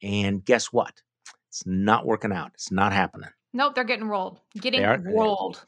[0.02, 1.02] And guess what?
[1.48, 2.52] It's not working out.
[2.54, 3.28] It's not happening.
[3.52, 4.40] Nope they're getting rolled.
[4.58, 5.66] Getting they are, rolled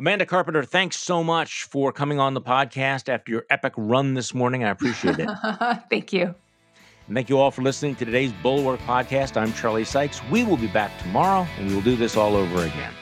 [0.00, 4.32] Amanda Carpenter, thanks so much for coming on the podcast after your epic run this
[4.32, 4.64] morning.
[4.64, 5.28] I appreciate it.
[5.90, 6.34] Thank you.
[7.06, 9.38] And thank you all for listening to today's Bulwark podcast.
[9.38, 10.22] I'm Charlie Sykes.
[10.30, 12.94] We will be back tomorrow and we will do this all over again.